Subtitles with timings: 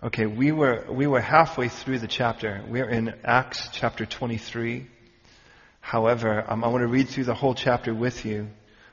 [0.00, 2.62] Okay, we were, we were halfway through the chapter.
[2.68, 4.86] We're in Acts chapter 23.
[5.80, 8.46] However, um, I want to read through the whole chapter with you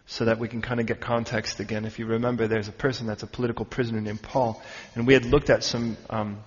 [0.07, 1.85] so that we can kind of get context again.
[1.85, 4.59] If you remember, there's a person that's a political prisoner named Paul,
[4.95, 6.39] and we had looked at some um,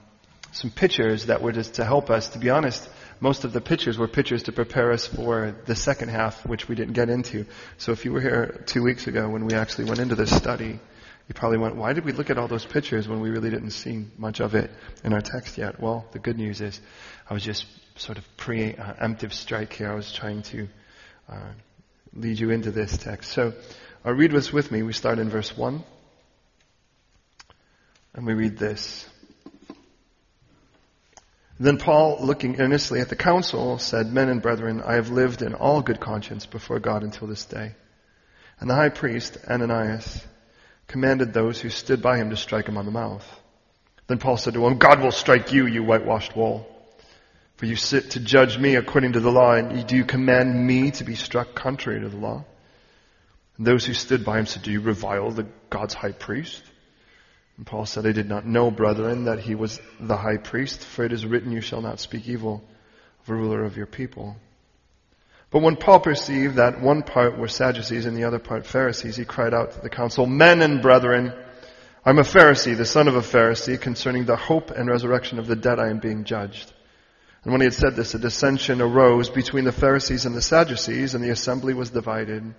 [0.51, 2.31] some pictures that were just to help us.
[2.31, 2.89] To be honest,
[3.21, 6.75] most of the pictures were pictures to prepare us for the second half, which we
[6.75, 7.47] didn't get into.
[7.77, 10.81] So if you were here two weeks ago when we actually went into this study,
[11.29, 13.73] you probably went, why did we look at all those pictures when we really didn't
[13.73, 14.71] see much of it
[15.05, 15.79] in our text yet?
[15.79, 16.81] Well, the good news is
[17.29, 17.67] I was just
[17.97, 19.93] sort of preemptive strike here.
[19.93, 20.69] I was trying to
[21.29, 21.51] uh,
[22.15, 23.31] lead you into this text.
[23.33, 23.53] So
[24.07, 24.83] uh, read this with me.
[24.83, 25.85] We start in verse 1.
[28.15, 29.07] And we read this.
[31.61, 35.55] Then Paul, looking earnestly at the council, said, Men and brethren, I have lived in
[35.55, 37.75] all good conscience before God until this day.
[38.61, 40.25] And the high priest, Ananias,
[40.89, 43.25] commanded those who stood by him to strike him on the mouth.
[44.09, 46.67] Then Paul said to him, God will strike you, you whitewashed wall.
[47.57, 50.91] For you sit to judge me according to the law, and do you command me
[50.93, 52.45] to be struck contrary to the law?
[53.57, 56.63] And those who stood by him said, Do you revile the God's high priest?
[57.57, 61.05] And Paul said, I did not know, brethren, that he was the high priest, for
[61.05, 62.63] it is written, You shall not speak evil
[63.23, 64.37] of a ruler of your people.
[65.51, 69.25] But when Paul perceived that one part were Sadducees and the other part Pharisees, he
[69.25, 71.33] cried out to the council, Men and brethren,
[72.05, 75.57] I'm a Pharisee, the son of a Pharisee, concerning the hope and resurrection of the
[75.57, 76.73] dead I am being judged.
[77.45, 81.15] And when he had said this, a dissension arose between the Pharisees and the Sadducees,
[81.15, 82.55] and the assembly was divided.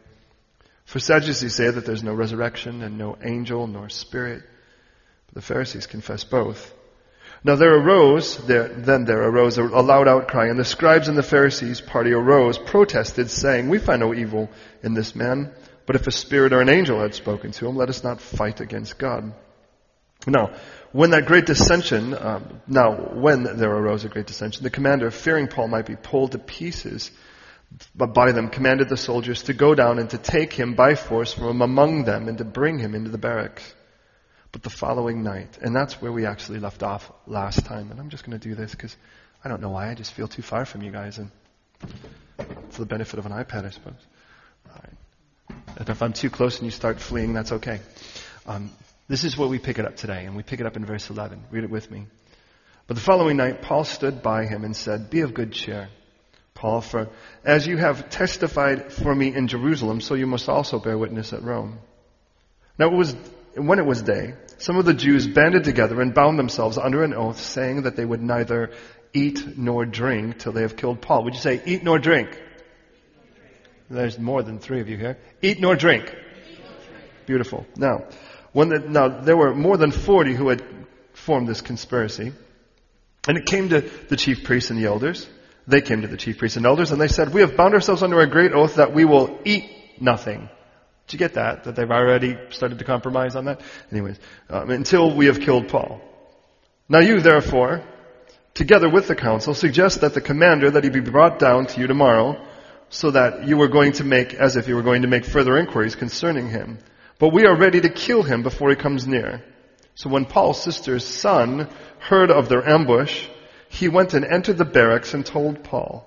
[0.86, 4.42] For Sadducees say that there's no resurrection and no angel nor spirit,
[5.28, 6.74] but the Pharisees confess both.
[7.44, 11.24] Now there arose, there, then there arose a, loud outcry, and the scribes and the
[11.24, 14.50] Pharisees party arose, protested, saying, We find no evil
[14.84, 15.52] in this man,
[15.86, 18.60] but if a spirit or an angel had spoken to him, let us not fight
[18.60, 19.34] against God.
[20.28, 20.52] Now,
[20.92, 25.48] when that great dissension, um, now when there arose a great dissension, the commander, fearing
[25.48, 27.10] Paul might be pulled to pieces,
[27.96, 31.62] by them commanded the soldiers to go down and to take him by force from
[31.62, 33.74] among them and to bring him into the barracks
[34.52, 35.58] but the following night.
[35.62, 37.92] And that's where we actually left off last time.
[37.92, 38.96] And I'm just going to do this because
[39.44, 39.90] I don't know why.
[39.90, 41.18] I just feel too far from you guys.
[41.18, 41.32] And
[42.70, 43.94] for the benefit of an iPad, I suppose.
[44.68, 45.58] Right.
[45.78, 47.80] And if I'm too close and you start fleeing, that's okay.
[48.46, 48.72] Um,
[49.08, 50.26] this is where we pick it up today.
[50.26, 51.44] And we pick it up in verse 11.
[51.52, 52.08] Read it with me.
[52.88, 55.90] But the following night, Paul stood by him and said, Be of good cheer.
[56.56, 57.08] Paul, for
[57.46, 61.44] as you have testified for me in Jerusalem, so you must also bear witness at
[61.44, 61.80] Rome.
[62.78, 63.16] Now it was
[63.56, 67.14] when it was day, some of the Jews banded together and bound themselves under an
[67.14, 68.72] oath, saying that they would neither
[69.14, 71.24] eat nor drink till they have killed Paul.
[71.24, 72.40] Would you say eat nor drink?
[73.90, 75.18] There's more than three of you here.
[75.42, 76.14] Eat nor drink.
[77.26, 77.66] Beautiful.
[77.76, 78.06] Now,
[78.52, 80.64] when the, now there were more than 40 who had
[81.14, 82.34] formed this conspiracy.
[83.28, 85.28] And it came to the chief priests and the elders.
[85.68, 88.04] They came to the chief priests and elders and they said, we have bound ourselves
[88.04, 90.50] under a great oath that we will eat nothing
[91.10, 91.64] did you get that?
[91.64, 93.62] That they've already started to compromise on that?
[93.92, 96.00] Anyways, um, until we have killed Paul.
[96.88, 97.84] Now you, therefore,
[98.54, 101.88] together with the council, suggest that the commander that he be brought down to you
[101.88, 102.40] tomorrow,
[102.90, 105.58] so that you were going to make, as if you were going to make further
[105.58, 106.78] inquiries concerning him.
[107.18, 109.44] But we are ready to kill him before he comes near.
[109.96, 113.26] So when Paul's sister's son heard of their ambush,
[113.68, 116.06] he went and entered the barracks and told Paul.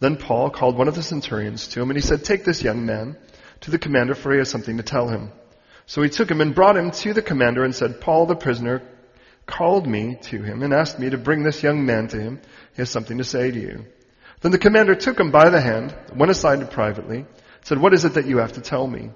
[0.00, 2.86] Then Paul called one of the centurions to him and he said, take this young
[2.86, 3.18] man
[3.64, 5.30] to the commander for he has something to tell him.
[5.86, 8.82] So he took him and brought him to the commander and said, Paul the prisoner
[9.46, 12.40] called me to him and asked me to bring this young man to him.
[12.74, 13.84] He has something to say to you.
[14.40, 17.24] Then the commander took him by the hand, went aside privately,
[17.62, 19.10] said, what is it that you have to tell me?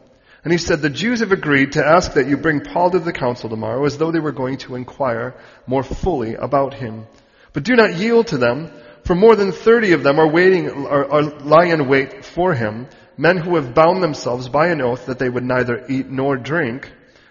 [0.44, 3.12] And he said, the Jews have agreed to ask that you bring Paul to the
[3.12, 5.34] council tomorrow as though they were going to inquire
[5.66, 7.06] more fully about him.
[7.52, 8.70] But do not yield to them,
[9.04, 12.86] for more than 30 of them are waiting, are, are lying in wait for him,
[13.18, 16.90] men who have bound themselves by an oath that they would neither eat nor drink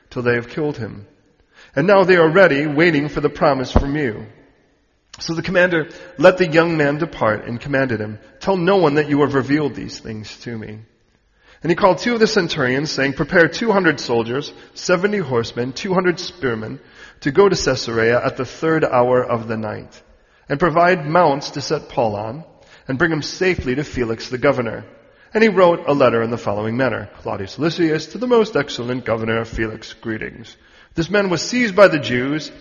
[0.09, 1.07] till they have killed him.
[1.75, 4.25] And now they are ready, waiting for the promise from you.
[5.19, 9.09] So the commander let the young man depart and commanded him, tell no one that
[9.09, 10.79] you have revealed these things to me.
[11.63, 16.79] And he called two of the centurions, saying, prepare 200 soldiers, 70 horsemen, 200 spearmen,
[17.21, 20.01] to go to Caesarea at the third hour of the night,
[20.47, 22.43] and provide mounts to set Paul on,
[22.87, 24.85] and bring him safely to Felix the governor
[25.33, 27.09] and he wrote a letter in the following manner.
[27.17, 30.55] Claudius Lysias to the most excellent governor Felix, greetings.
[30.95, 32.51] This man was seized by the Jews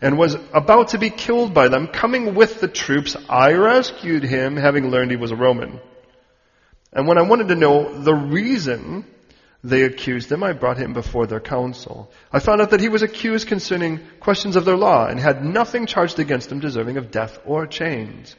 [0.00, 1.88] and was about to be killed by them.
[1.88, 5.80] Coming with the troops, I rescued him, having learned he was a Roman.
[6.92, 9.06] And when I wanted to know the reason
[9.64, 12.10] they accused him, I brought him before their council.
[12.32, 15.86] I found out that he was accused concerning questions of their law and had nothing
[15.86, 18.36] charged against him deserving of death or chains.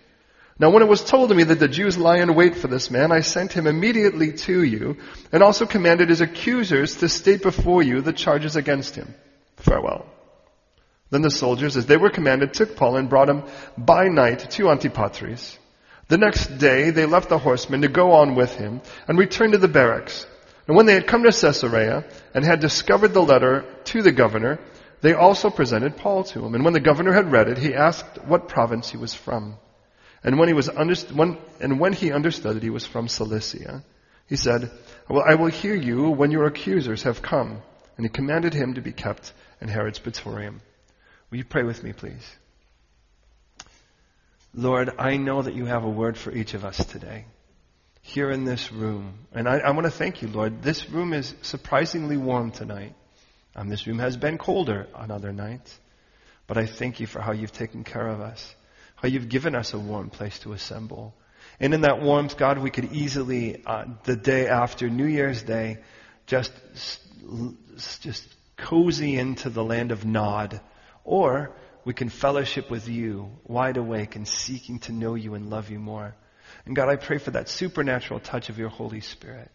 [0.60, 2.90] Now when it was told to me that the Jews lie in wait for this
[2.90, 4.98] man, I sent him immediately to you
[5.32, 9.14] and also commanded his accusers to state before you the charges against him.
[9.58, 10.08] Farewell.
[11.12, 13.44] Then the soldiers, as they were commanded, took Paul and brought him
[13.78, 15.58] by night to Antipatris.
[16.10, 19.60] The next day they left the horsemen to go on with him and returned to
[19.60, 20.26] the barracks.
[20.68, 24.60] And when they had come to Caesarea and had discovered the letter to the governor,
[25.02, 26.56] they also presented Paul to him.
[26.56, 29.58] And when the governor had read it, he asked what province he was from.
[30.28, 33.82] And when he was underst- when, and when he understood that he was from Cilicia,
[34.28, 34.70] he said,
[35.08, 37.62] well, I will hear you when your accusers have come.
[37.96, 39.32] And he commanded him to be kept
[39.62, 40.60] in Herod's praetorium.
[41.32, 42.30] Will you pray with me, please?
[44.54, 47.24] Lord, I know that you have a word for each of us today
[48.02, 49.20] here in this room.
[49.32, 50.62] And I, I want to thank you, Lord.
[50.62, 52.96] This room is surprisingly warm tonight.
[53.56, 55.74] Um, this room has been colder on other nights.
[56.48, 58.56] But I thank you for how you've taken care of us,
[58.98, 61.16] how you've given us a warm place to assemble.
[61.60, 65.80] And in that warmth, God, we could easily, uh, the day after New Year's Day,
[66.26, 66.52] just,
[68.02, 68.28] just
[68.58, 70.60] cozy into the land of Nod.
[71.04, 71.56] Or
[71.86, 75.80] we can fellowship with you, wide awake and seeking to know you and love you
[75.80, 76.16] more.
[76.66, 79.50] And God, I pray for that supernatural touch of your Holy Spirit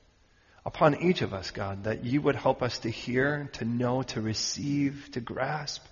[0.65, 4.21] upon each of us, God, that you would help us to hear, to know, to
[4.21, 5.85] receive, to grasp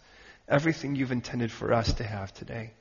[0.49, 2.73] everything you've intended for us to have today.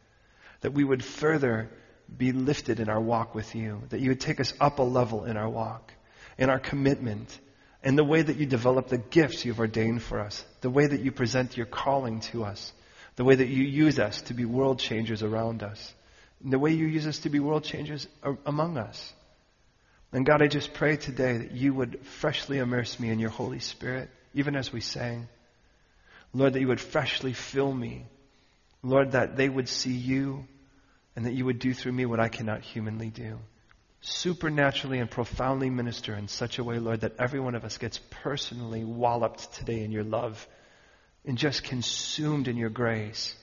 [0.62, 1.70] That we would further
[2.16, 3.82] be lifted in our walk with you.
[3.90, 5.94] That you would take us up a level in our walk,
[6.38, 7.38] in our commitment,
[7.84, 11.02] in the way that you develop the gifts you've ordained for us, the way that
[11.02, 12.74] you present your calling to us,
[13.16, 15.94] the way that you use us to be world changers around us
[16.42, 18.08] the way you use us to be world changers
[18.46, 19.14] among us.
[20.12, 23.60] And God, I just pray today that you would freshly immerse me in your Holy
[23.60, 25.28] Spirit, even as we sang.
[26.34, 28.06] Lord, that you would freshly fill me.
[28.82, 30.48] Lord, that they would see you
[31.16, 33.40] and that you would do through me what I cannot humanly do.
[34.02, 38.00] Supernaturally and profoundly minister in such a way, Lord, that every one of us gets
[38.10, 40.48] personally walloped today in your love
[41.26, 43.36] and just consumed in your grace.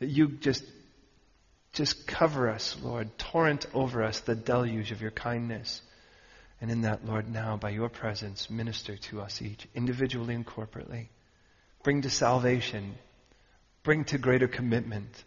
[0.00, 0.62] That you just
[1.72, 3.18] just cover us, Lord.
[3.18, 5.82] Torrent over us the deluge of your kindness.
[6.60, 11.08] And in that, Lord, now, by your presence, minister to us each, individually and corporately.
[11.82, 12.94] Bring to salvation.
[13.86, 15.24] Bring to greater commitment.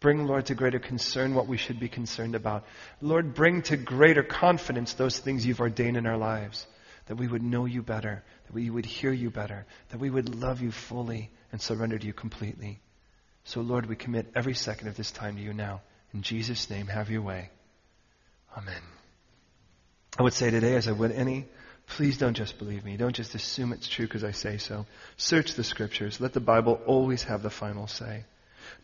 [0.00, 2.64] Bring, Lord, to greater concern what we should be concerned about.
[3.00, 6.66] Lord, bring to greater confidence those things you've ordained in our lives.
[7.06, 10.34] That we would know you better, that we would hear you better, that we would
[10.34, 12.80] love you fully and surrender to you completely.
[13.44, 15.82] So, Lord, we commit every second of this time to you now.
[16.12, 17.50] In Jesus' name, have your way.
[18.58, 18.82] Amen.
[20.18, 21.46] I would say today, as I would any,
[21.90, 22.96] please don't just believe me.
[22.96, 24.86] Don't just assume it's true because I say so.
[25.16, 26.20] Search the scriptures.
[26.20, 28.24] Let the Bible always have the final say.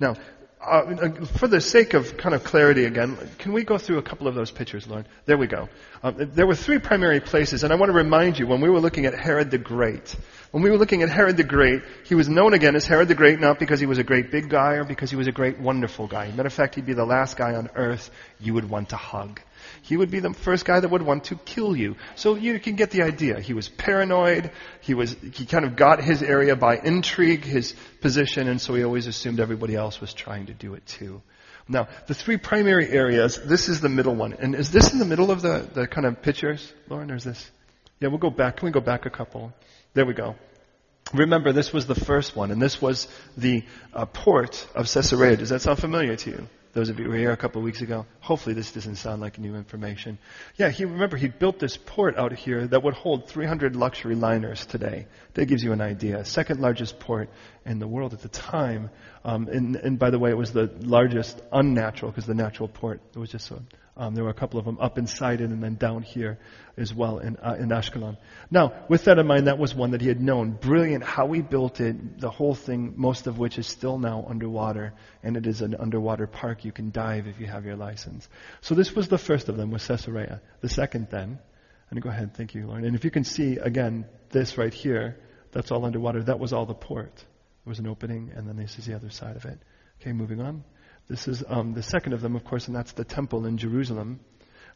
[0.00, 0.16] Now,
[0.60, 4.26] uh, for the sake of kind of clarity again, can we go through a couple
[4.26, 5.06] of those pictures, Lord?
[5.26, 5.68] There we go.
[6.02, 8.80] Uh, there were three primary places, and I want to remind you when we were
[8.80, 10.16] looking at Herod the Great.
[10.50, 13.14] When we were looking at Herod the Great, he was known again as Herod the
[13.14, 15.60] Great not because he was a great big guy or because he was a great
[15.60, 16.30] wonderful guy.
[16.32, 18.10] Matter of fact, he'd be the last guy on earth
[18.40, 19.40] you would want to hug
[19.82, 21.96] he would be the first guy that would want to kill you.
[22.14, 23.40] So you can get the idea.
[23.40, 24.50] He was paranoid.
[24.80, 28.84] He was, he kind of got his area by intrigue, his position, and so he
[28.84, 31.22] always assumed everybody else was trying to do it too.
[31.68, 34.34] Now, the three primary areas, this is the middle one.
[34.34, 37.24] And is this in the middle of the, the kind of pictures, Lauren, or is
[37.24, 37.50] this?
[37.98, 38.58] Yeah, we'll go back.
[38.58, 39.52] Can we go back a couple?
[39.94, 40.36] There we go.
[41.14, 43.64] Remember, this was the first one, and this was the
[43.94, 45.36] uh, port of Caesarea.
[45.36, 46.48] Does that sound familiar to you?
[46.76, 49.22] Those of you who were here a couple of weeks ago, hopefully this doesn't sound
[49.22, 50.18] like new information.
[50.56, 54.66] Yeah, he remember he built this port out here that would hold 300 luxury liners
[54.66, 55.06] today.
[55.32, 56.22] That gives you an idea.
[56.26, 57.30] Second largest port
[57.64, 58.90] in the world at the time.
[59.24, 63.00] Um, and, and by the way, it was the largest unnatural because the natural port
[63.14, 63.62] it was just a
[63.96, 66.38] um, there were a couple of them up inside it and then down here
[66.76, 68.18] as well in, uh, in Ashkelon.
[68.50, 70.50] Now, with that in mind, that was one that he had known.
[70.50, 74.92] Brilliant how he built it, the whole thing, most of which is still now underwater,
[75.22, 76.64] and it is an underwater park.
[76.64, 78.28] You can dive if you have your license.
[78.60, 80.42] So this was the first of them, was Caesarea.
[80.60, 81.38] The second then,
[81.90, 82.84] and go ahead, thank you, Lauren.
[82.84, 85.18] And if you can see, again, this right here,
[85.52, 86.22] that's all underwater.
[86.22, 87.14] That was all the port.
[87.16, 89.58] There was an opening, and then this is the other side of it.
[90.00, 90.64] Okay, moving on.
[91.08, 94.20] This is um, the second of them, of course, and that's the temple in Jerusalem.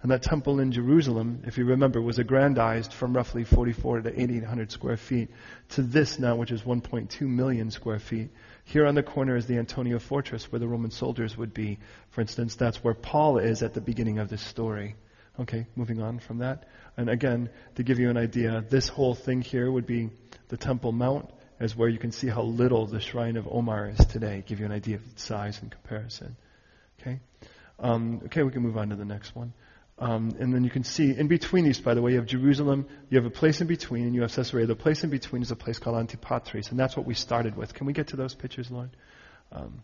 [0.03, 4.73] And that temple in Jerusalem, if you remember, was aggrandized from roughly 44 to 8,800
[4.73, 5.29] square feet
[5.71, 8.31] to this now, which is 1.2 million square feet.
[8.65, 11.81] Here on the corner is the Antonia Fortress, where the Roman soldiers would be.
[12.11, 14.97] For instance, that's where Paul is at the beginning of this story.
[15.39, 16.65] Okay, moving on from that.
[16.97, 20.11] And again, to give you an idea, this whole thing here would be
[20.49, 24.05] the Temple Mount, as where you can see how little the Shrine of Omar is
[24.07, 24.43] today.
[24.47, 26.37] Give you an idea of its size in comparison.
[27.01, 27.21] Okay?
[27.79, 29.53] Um, okay, we can move on to the next one.
[29.99, 32.87] Um, and then you can see in between these, by the way, you have Jerusalem,
[33.11, 34.67] you have a place in between, and you have Caesarea.
[34.67, 37.75] The place in between is a place called Antipatris, and that's what we started with.
[37.75, 38.91] Can we get to those pictures, Lord?
[39.53, 39.83] Um,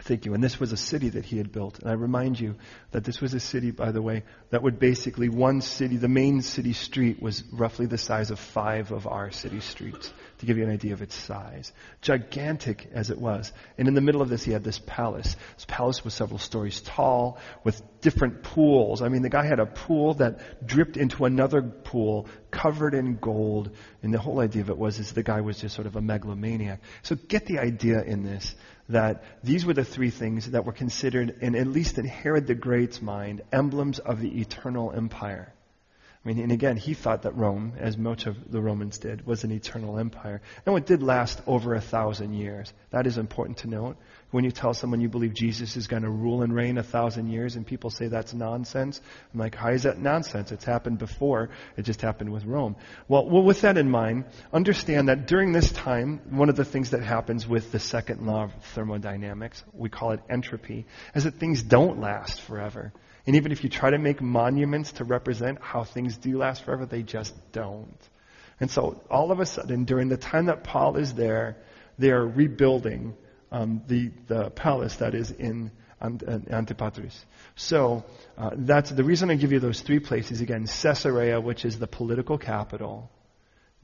[0.00, 0.34] Thank you.
[0.34, 1.78] And this was a city that he had built.
[1.78, 2.56] And I remind you
[2.90, 6.42] that this was a city, by the way, that would basically, one city, the main
[6.42, 10.64] city street was roughly the size of five of our city streets, to give you
[10.64, 11.72] an idea of its size.
[12.02, 13.52] Gigantic as it was.
[13.78, 15.36] And in the middle of this, he had this palace.
[15.54, 19.00] This palace was several stories tall, with different pools.
[19.00, 23.70] I mean, the guy had a pool that dripped into another pool, covered in gold.
[24.02, 26.02] And the whole idea of it was, is the guy was just sort of a
[26.02, 26.80] megalomaniac.
[27.02, 28.54] So get the idea in this
[28.88, 32.54] that these were the three things that were considered, in at least in Herod the
[32.54, 35.53] Great's mind, emblems of the eternal empire.
[36.24, 39.44] I mean, and again, he thought that Rome, as much of the Romans did, was
[39.44, 40.40] an eternal empire.
[40.64, 42.72] And it did last over a thousand years.
[42.90, 43.98] That is important to note.
[44.30, 47.28] When you tell someone you believe Jesus is going to rule and reign a thousand
[47.28, 49.02] years and people say that's nonsense,
[49.34, 50.50] I'm like, how is that nonsense?
[50.50, 51.50] It's happened before.
[51.76, 52.76] It just happened with Rome.
[53.06, 56.90] Well, well, with that in mind, understand that during this time, one of the things
[56.90, 61.62] that happens with the second law of thermodynamics, we call it entropy, is that things
[61.62, 62.94] don't last forever.
[63.26, 66.84] And even if you try to make monuments to represent how things do last forever,
[66.84, 67.98] they just don't.
[68.60, 71.56] And so all of a sudden, during the time that Paul is there,
[71.98, 73.14] they are rebuilding
[73.50, 75.70] um, the, the palace that is in
[76.02, 77.24] Antipatris.
[77.56, 78.04] So
[78.36, 81.86] uh, that's the reason I give you those three places again: Caesarea, which is the
[81.86, 83.10] political capital,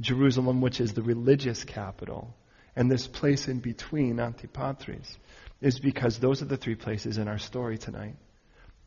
[0.00, 2.34] Jerusalem, which is the religious capital,
[2.76, 5.16] and this place in between, Antipatris,
[5.60, 8.16] is because those are the three places in our story tonight.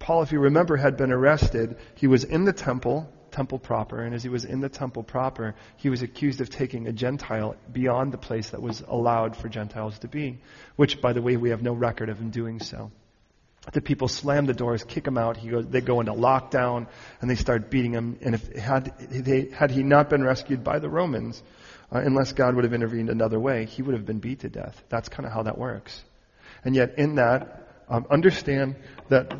[0.04, 1.78] Paul, if you remember, had been arrested.
[1.96, 5.56] He was in the temple, temple proper, and as he was in the temple proper,
[5.78, 9.98] he was accused of taking a Gentile beyond the place that was allowed for Gentiles
[10.00, 10.40] to be,
[10.76, 12.92] which, by the way, we have no record of him doing so.
[13.72, 15.38] The people slam the doors, kick him out.
[15.38, 16.88] He goes, they go into lockdown,
[17.22, 18.18] and they start beating him.
[18.22, 21.42] And if had, they, had he not been rescued by the Romans,
[21.94, 24.84] uh, unless God would have intervened another way, he would have been beat to death.
[24.90, 26.04] That's kind of how that works.
[26.66, 28.76] And yet, in that, um, understand
[29.10, 29.34] that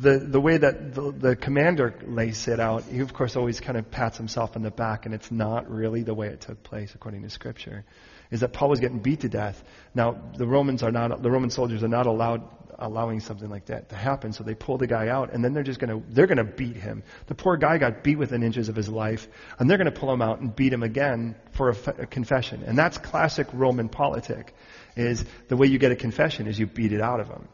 [0.00, 3.78] the, the way that the, the commander lays it out, he of course always kind
[3.78, 6.94] of pats himself on the back, and it's not really the way it took place
[6.94, 7.84] according to Scripture.
[8.30, 9.62] Is that Paul was getting beat to death.
[9.94, 12.42] Now the Romans are not, the Roman soldiers are not allowed
[12.78, 15.62] allowing something like that to happen, so they pull the guy out, and then they're
[15.62, 17.02] just gonna they're gonna beat him.
[17.26, 20.22] The poor guy got beat within inches of his life, and they're gonna pull him
[20.22, 22.64] out and beat him again for a, a confession.
[22.66, 24.54] And that's classic Roman politic.
[24.96, 27.48] Is the way you get a confession is you beat it out of him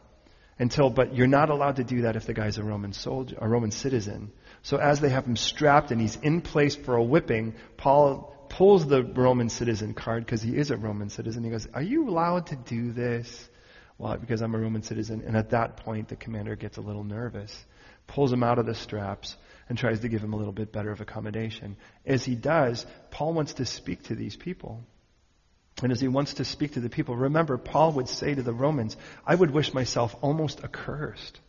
[0.59, 3.47] until, but you're not allowed to do that if the guy's a Roman soldier, a
[3.47, 4.31] Roman citizen.
[4.61, 8.85] So as they have him strapped and he's in place for a whipping, Paul pulls
[8.85, 11.43] the Roman citizen card because he is a Roman citizen.
[11.43, 13.49] He goes, "Are you allowed to do this?"
[13.97, 15.23] Well, because I'm a Roman citizen.
[15.25, 17.65] And at that point, the commander gets a little nervous,
[18.07, 19.35] pulls him out of the straps,
[19.67, 21.77] and tries to give him a little bit better of accommodation.
[22.05, 24.83] As he does, Paul wants to speak to these people.
[25.81, 28.53] And as he wants to speak to the people, remember, Paul would say to the
[28.53, 31.39] Romans, I would wish myself almost accursed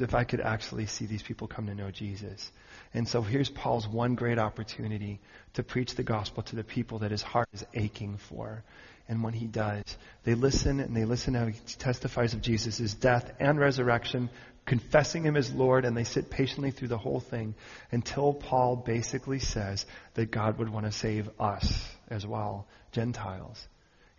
[0.00, 2.50] if I could actually see these people come to know Jesus.
[2.92, 5.20] And so here's Paul's one great opportunity
[5.54, 8.64] to preach the gospel to the people that his heart is aching for.
[9.08, 9.84] And when he does,
[10.24, 14.30] they listen and they listen how he testifies of Jesus' death and resurrection,
[14.64, 17.54] confessing him as Lord, and they sit patiently through the whole thing
[17.92, 22.66] until Paul basically says that God would want to save us as well,
[22.96, 23.68] Gentiles.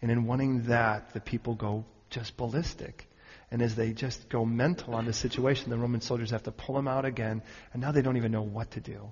[0.02, 3.08] And in wanting that, the people go just ballistic.
[3.50, 6.76] And as they just go mental on the situation, the Roman soldiers have to pull
[6.76, 7.42] them out again,
[7.74, 9.12] and now they don't even know what to do.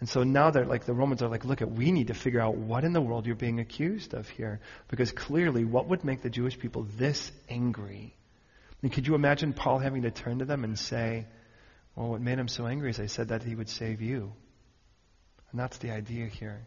[0.00, 2.40] And so now they're like, the Romans are like, look, at, we need to figure
[2.40, 4.60] out what in the world you're being accused of here.
[4.88, 8.14] Because clearly, what would make the Jewish people this angry?
[8.82, 11.26] And could you imagine Paul having to turn to them and say,
[11.96, 14.32] well, what made him so angry is I said that he would save you.
[15.50, 16.60] And that's the idea here.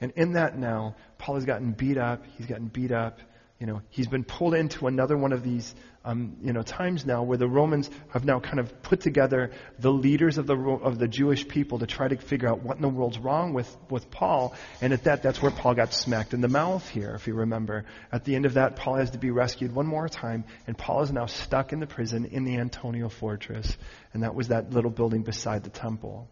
[0.00, 2.24] And in that now, Paul has gotten beat up.
[2.36, 3.18] He's gotten beat up.
[3.60, 5.74] You know, he's been pulled into another one of these,
[6.04, 9.92] um, you know, times now where the Romans have now kind of put together the
[9.92, 12.88] leaders of the of the Jewish people to try to figure out what in the
[12.88, 14.54] world's wrong with with Paul.
[14.82, 17.84] And at that, that's where Paul got smacked in the mouth here, if you remember.
[18.10, 21.02] At the end of that, Paul has to be rescued one more time, and Paul
[21.02, 23.76] is now stuck in the prison in the Antonia fortress,
[24.12, 26.28] and that was that little building beside the temple.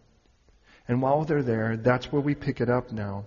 [0.89, 3.25] And while they're there, that's where we pick it up now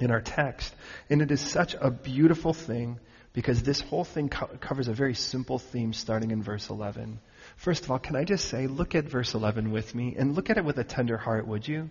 [0.00, 0.74] in our text.
[1.10, 2.98] And it is such a beautiful thing
[3.32, 7.18] because this whole thing co- covers a very simple theme starting in verse 11.
[7.56, 10.50] First of all, can I just say, look at verse 11 with me and look
[10.50, 11.90] at it with a tender heart, would you?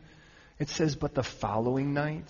[0.59, 2.25] It says, but the following night.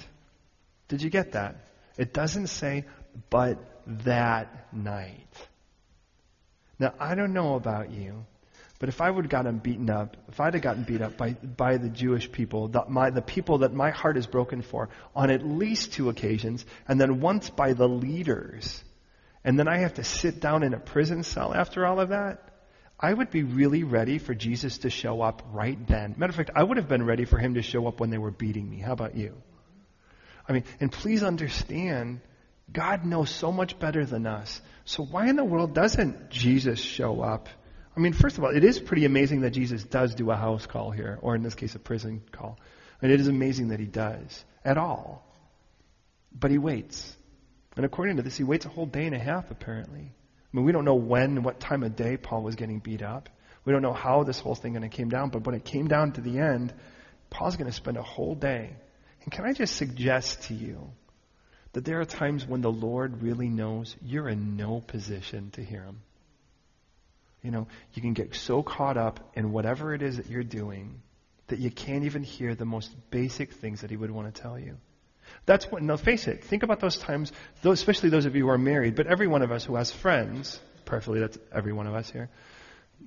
[0.87, 1.55] Did you get that?
[1.97, 2.85] It doesn't say,
[3.29, 3.59] but
[4.05, 5.27] that night.
[6.79, 8.25] Now, I don't know about you,
[8.81, 11.33] but if I would have gotten beaten up, if I'd have gotten beat up by,
[11.33, 15.29] by the Jewish people, the, my, the people that my heart is broken for, on
[15.29, 18.83] at least two occasions, and then once by the leaders,
[19.43, 22.49] and then I have to sit down in a prison cell after all of that,
[22.99, 26.15] I would be really ready for Jesus to show up right then.
[26.17, 28.17] Matter of fact, I would have been ready for him to show up when they
[28.17, 28.79] were beating me.
[28.79, 29.39] How about you?
[30.49, 32.21] I mean, and please understand,
[32.73, 34.59] God knows so much better than us.
[34.85, 37.47] So why in the world doesn't Jesus show up?
[37.95, 40.65] I mean, first of all, it is pretty amazing that Jesus does do a house
[40.65, 42.57] call here, or in this case, a prison call.
[43.01, 45.27] And it is amazing that he does at all.
[46.31, 47.15] But he waits.
[47.75, 50.01] And according to this, he waits a whole day and a half, apparently.
[50.01, 53.29] I mean, we don't know when what time of day Paul was getting beat up.
[53.65, 55.87] We don't know how this whole thing going to came down, but when it came
[55.87, 56.73] down to the end,
[57.29, 58.71] Paul's going to spend a whole day.
[59.23, 60.91] And can I just suggest to you
[61.73, 65.83] that there are times when the Lord really knows you're in no position to hear
[65.83, 66.01] him.
[67.41, 71.01] You know, you can get so caught up in whatever it is that you're doing
[71.47, 74.57] that you can't even hear the most basic things that he would want to tell
[74.57, 74.77] you.
[75.45, 77.31] That's what, now face it, think about those times,
[77.61, 79.91] those, especially those of you who are married, but every one of us who has
[79.91, 82.29] friends, preferably that's every one of us here,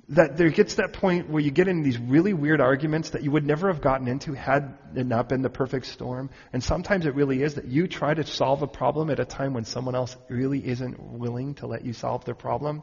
[0.09, 3.31] that there gets that point where you get in these really weird arguments that you
[3.31, 6.29] would never have gotten into had it not been the perfect storm.
[6.53, 9.55] And sometimes it really is that you try to solve a problem at a time
[9.55, 12.83] when someone else really isn't willing to let you solve their problem.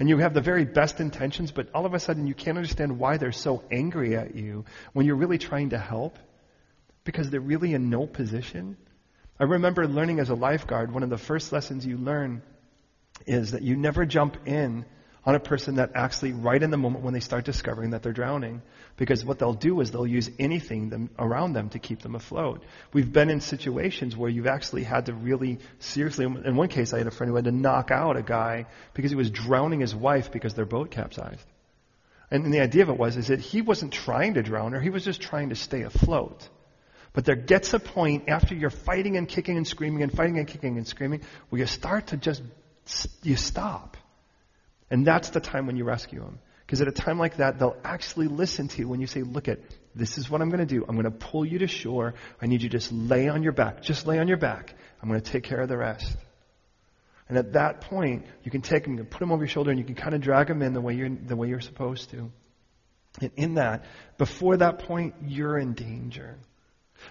[0.00, 2.98] And you have the very best intentions, but all of a sudden you can't understand
[2.98, 4.64] why they're so angry at you
[4.94, 6.18] when you're really trying to help
[7.04, 8.78] because they're really in no position.
[9.38, 12.40] I remember learning as a lifeguard, one of the first lessons you learn
[13.26, 14.86] is that you never jump in
[15.24, 18.12] on a person that actually right in the moment when they start discovering that they're
[18.12, 18.62] drowning.
[18.96, 22.62] Because what they'll do is they'll use anything them, around them to keep them afloat.
[22.92, 26.98] We've been in situations where you've actually had to really seriously, in one case I
[26.98, 29.94] had a friend who had to knock out a guy because he was drowning his
[29.94, 31.46] wife because their boat capsized.
[32.30, 34.90] And the idea of it was is that he wasn't trying to drown her, he
[34.90, 36.48] was just trying to stay afloat.
[37.12, 40.46] But there gets a point after you're fighting and kicking and screaming and fighting and
[40.46, 42.42] kicking and screaming where you start to just,
[43.22, 43.96] you stop.
[44.90, 46.38] And that's the time when you rescue them.
[46.66, 49.48] Because at a time like that, they'll actually listen to you when you say, look
[49.48, 49.58] at,
[49.94, 50.84] this is what I'm going to do.
[50.88, 52.14] I'm going to pull you to shore.
[52.40, 53.82] I need you to just lay on your back.
[53.82, 54.74] Just lay on your back.
[55.02, 56.16] I'm going to take care of the rest.
[57.28, 59.78] And at that point, you can take them, and put them over your shoulder, and
[59.78, 62.30] you can kind of drag them in the way you're, the way you're supposed to.
[63.20, 63.84] And in that,
[64.18, 66.38] before that point, you're in danger.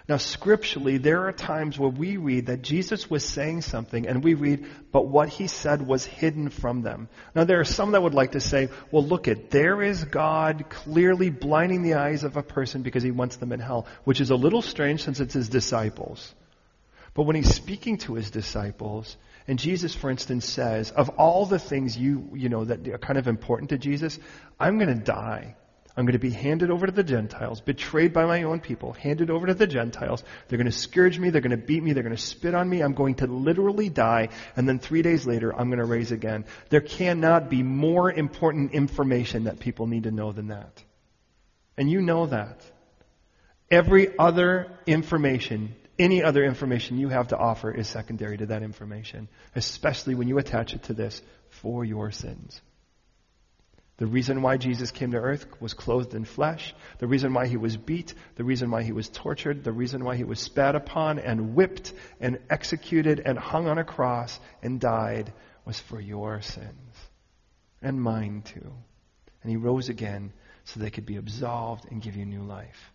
[0.07, 4.33] Now, scripturally, there are times where we read that Jesus was saying something, and we
[4.33, 7.09] read, but what he said was hidden from them.
[7.35, 10.65] Now, there are some that would like to say, well, look at, there is God
[10.69, 14.31] clearly blinding the eyes of a person because he wants them in hell, which is
[14.31, 16.33] a little strange since it's his disciples.
[17.13, 21.59] But when he's speaking to his disciples, and Jesus, for instance, says, of all the
[21.59, 24.19] things you, you know, that are kind of important to Jesus,
[24.59, 25.55] I'm going to die.
[25.97, 29.29] I'm going to be handed over to the Gentiles, betrayed by my own people, handed
[29.29, 30.23] over to the Gentiles.
[30.47, 32.69] They're going to scourge me, they're going to beat me, they're going to spit on
[32.69, 32.81] me.
[32.81, 36.45] I'm going to literally die, and then three days later, I'm going to raise again.
[36.69, 40.83] There cannot be more important information that people need to know than that.
[41.77, 42.61] And you know that.
[43.71, 49.27] Every other information, any other information you have to offer is secondary to that information,
[49.55, 52.61] especially when you attach it to this for your sins.
[53.99, 56.73] The reason why Jesus came to earth was clothed in flesh.
[56.99, 58.13] The reason why he was beat.
[58.35, 59.65] The reason why he was tortured.
[59.65, 63.83] The reason why he was spat upon and whipped and executed and hung on a
[63.83, 65.33] cross and died
[65.65, 66.95] was for your sins.
[67.81, 68.71] And mine too.
[69.43, 70.31] And he rose again
[70.63, 72.93] so they could be absolved and give you new life.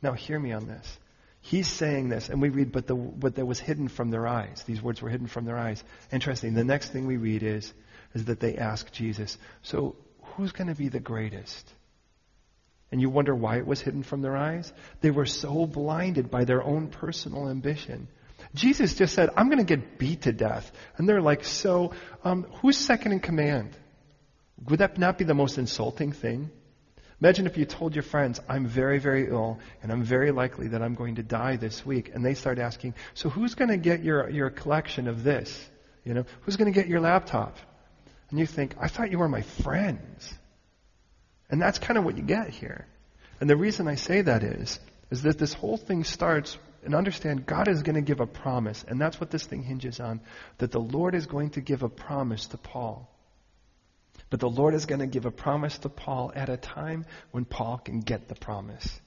[0.00, 0.98] Now hear me on this.
[1.42, 4.64] He's saying this, and we read, but, the, but that was hidden from their eyes.
[4.66, 5.84] These words were hidden from their eyes.
[6.10, 6.54] Interesting.
[6.54, 7.72] The next thing we read is,
[8.14, 9.96] is that they ask Jesus, so
[10.36, 11.72] who's going to be the greatest?
[12.92, 14.72] And you wonder why it was hidden from their eyes?
[15.00, 18.08] They were so blinded by their own personal ambition.
[18.54, 20.70] Jesus just said, I'm going to get beat to death.
[20.96, 23.76] And they're like, so, um, who's second in command?
[24.68, 26.50] Would that not be the most insulting thing?
[27.20, 30.82] Imagine if you told your friends, I'm very, very ill, and I'm very likely that
[30.82, 32.10] I'm going to die this week.
[32.14, 35.68] And they start asking, so who's going to get your, your collection of this?
[36.04, 37.56] You know, who's going to get your laptop?
[38.30, 40.32] And you think, I thought you were my friends.
[41.48, 42.86] And that's kind of what you get here.
[43.40, 47.46] And the reason I say that is, is that this whole thing starts and understand
[47.46, 50.20] God is going to give a promise, and that's what this thing hinges on,
[50.58, 53.08] that the Lord is going to give a promise to Paul.
[54.30, 57.44] But the Lord is going to give a promise to Paul at a time when
[57.44, 59.00] Paul can get the promise.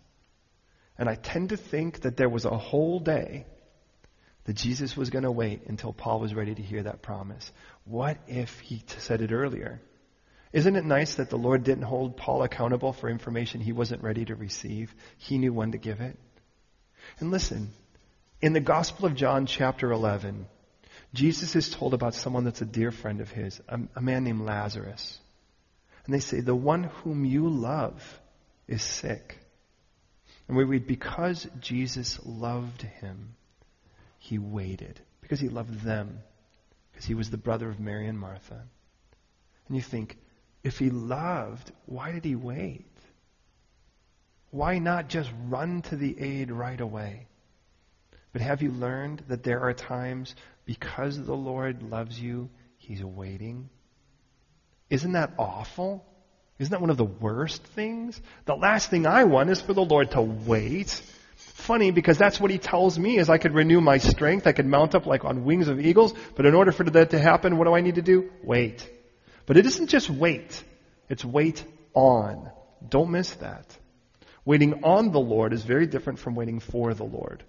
[0.97, 3.45] And I tend to think that there was a whole day
[4.49, 7.51] that Jesus was going to wait until Paul was ready to hear that promise.
[7.85, 9.79] What if he said it earlier?
[10.51, 14.25] Isn't it nice that the Lord didn't hold Paul accountable for information he wasn't ready
[14.25, 14.91] to receive?
[15.19, 16.17] He knew when to give it.
[17.19, 17.69] And listen,
[18.41, 20.47] in the Gospel of John, chapter 11,
[21.13, 24.41] Jesus is told about someone that's a dear friend of his, a, a man named
[24.41, 25.19] Lazarus.
[26.05, 28.01] And they say, The one whom you love
[28.67, 29.37] is sick.
[30.47, 33.35] And we read, Because Jesus loved him,
[34.19, 34.99] he waited.
[35.21, 36.19] Because he loved them.
[36.91, 38.61] Because he was the brother of Mary and Martha.
[39.67, 40.17] And you think,
[40.63, 42.85] if he loved, why did he wait?
[44.51, 47.27] Why not just run to the aid right away?
[48.33, 53.69] But have you learned that there are times because the Lord loves you, he's waiting?
[54.89, 56.05] Isn't that awful?
[56.57, 58.19] Isn't that one of the worst things?
[58.45, 61.01] The last thing I want is for the Lord to wait.
[61.69, 64.65] Funny because that's what he tells me is I could renew my strength, I could
[64.65, 67.65] mount up like on wings of eagles, but in order for that to happen, what
[67.65, 68.31] do I need to do?
[68.41, 68.89] Wait.
[69.45, 70.63] But it isn't just wait.
[71.09, 72.49] It's wait on.
[72.89, 73.77] Don't miss that.
[74.45, 77.43] Waiting on the Lord is very different from waiting for the Lord.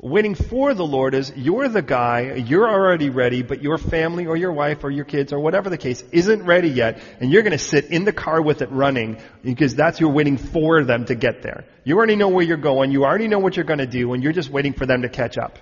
[0.00, 4.36] Waiting for the Lord is you're the guy, you're already ready, but your family or
[4.36, 7.50] your wife or your kids or whatever the case isn't ready yet, and you're going
[7.50, 11.16] to sit in the car with it running because that's you're waiting for them to
[11.16, 11.64] get there.
[11.82, 14.22] You already know where you're going, you already know what you're going to do, and
[14.22, 15.58] you're just waiting for them to catch up.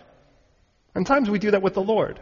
[0.95, 2.21] And times we do that with the Lord.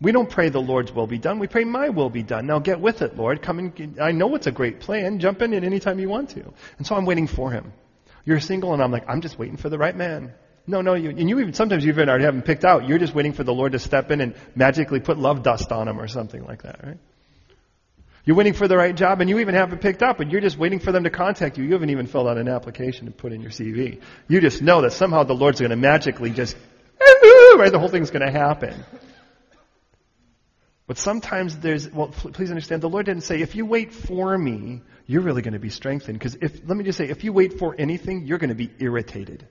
[0.00, 1.40] We don't pray the Lord's will be done.
[1.40, 2.46] We pray my will be done.
[2.46, 3.42] Now get with it, Lord.
[3.42, 5.18] Come and, I know it's a great plan.
[5.18, 6.52] Jump in at any time you want to.
[6.78, 7.72] And so I'm waiting for him.
[8.24, 10.32] You're single and I'm like, I'm just waiting for the right man.
[10.66, 12.88] No, no, you, and you even, sometimes you even already haven't picked out.
[12.88, 15.86] You're just waiting for the Lord to step in and magically put love dust on
[15.86, 16.98] them or something like that, right?
[18.24, 20.56] You're waiting for the right job and you even haven't picked up and you're just
[20.56, 21.64] waiting for them to contact you.
[21.64, 24.00] You haven't even filled out an application to put in your CV.
[24.28, 26.56] You just know that somehow the Lord's going to magically just,
[27.00, 28.82] right, the whole thing's going to happen.
[30.86, 34.80] But sometimes there's, well, please understand, the Lord didn't say, if you wait for me,
[35.06, 36.18] you're really going to be strengthened.
[36.18, 38.70] Because if, let me just say, if you wait for anything, you're going to be
[38.78, 39.46] irritated.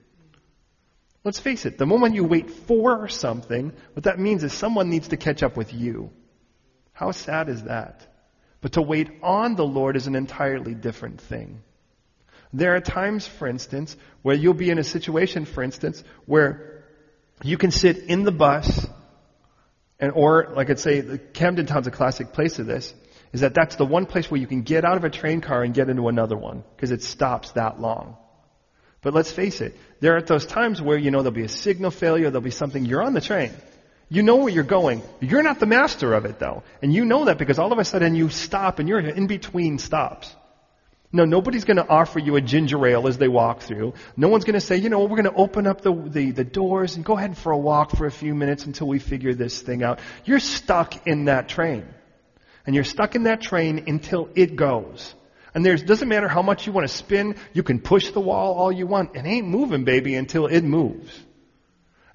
[1.24, 5.08] Let's face it, the moment you wait for something, what that means is someone needs
[5.08, 6.10] to catch up with you.
[6.92, 8.06] How sad is that?
[8.60, 11.62] But to wait on the Lord is an entirely different thing.
[12.52, 16.84] There are times, for instance, where you'll be in a situation, for instance, where
[17.42, 18.86] you can sit in the bus
[19.98, 22.92] and, or, like I'd say, Camden Town's a classic place of this,
[23.32, 25.62] is that that's the one place where you can get out of a train car
[25.62, 28.16] and get into another one, because it stops that long.
[29.04, 31.92] But let's face it, there are those times where, you know, there'll be a signal
[31.92, 33.52] failure, there'll be something, you're on the train.
[34.08, 35.02] You know where you're going.
[35.20, 36.62] You're not the master of it though.
[36.82, 39.78] And you know that because all of a sudden you stop and you're in between
[39.78, 40.34] stops.
[41.12, 43.94] No, nobody's going to offer you a ginger ale as they walk through.
[44.16, 46.44] No one's going to say, you know, we're going to open up the, the, the
[46.44, 49.60] doors and go ahead for a walk for a few minutes until we figure this
[49.62, 50.00] thing out.
[50.24, 51.86] You're stuck in that train.
[52.66, 55.14] And you're stuck in that train until it goes.
[55.54, 58.54] And there's, doesn't matter how much you want to spin, you can push the wall
[58.54, 59.14] all you want.
[59.14, 61.16] It ain't moving, baby, until it moves.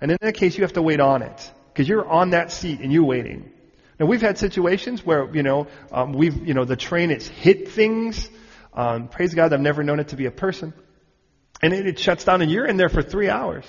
[0.01, 1.51] And in that case, you have to wait on it.
[1.71, 3.51] Because you're on that seat and you're waiting.
[3.97, 7.69] Now we've had situations where, you know, um, we've, you know, the train has hit
[7.69, 8.29] things
[8.73, 10.73] um, praise God, I've never known it to be a person.
[11.61, 13.65] And it, it shuts down and you're in there for three hours.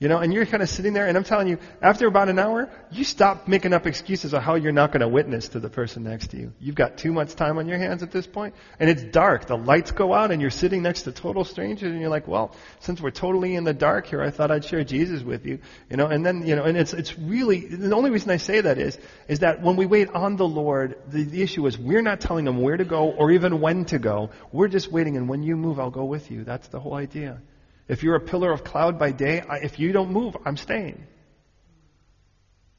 [0.00, 2.38] You know, and you're kind of sitting there, and I'm telling you, after about an
[2.38, 5.68] hour, you stop making up excuses of how you're not going to witness to the
[5.68, 6.52] person next to you.
[6.60, 9.46] You've got too much time on your hands at this point, and it's dark.
[9.46, 12.54] The lights go out, and you're sitting next to total strangers, and you're like, well,
[12.78, 15.58] since we're totally in the dark here, I thought I'd share Jesus with you.
[15.90, 18.60] You know, and then, you know, and it's, it's really, the only reason I say
[18.60, 22.02] that is, is that when we wait on the Lord, the, the issue is we're
[22.02, 24.30] not telling Him where to go or even when to go.
[24.52, 26.44] We're just waiting, and when you move, I'll go with you.
[26.44, 27.40] That's the whole idea.
[27.88, 31.06] If you're a pillar of cloud by day, I, if you don't move, I'm staying.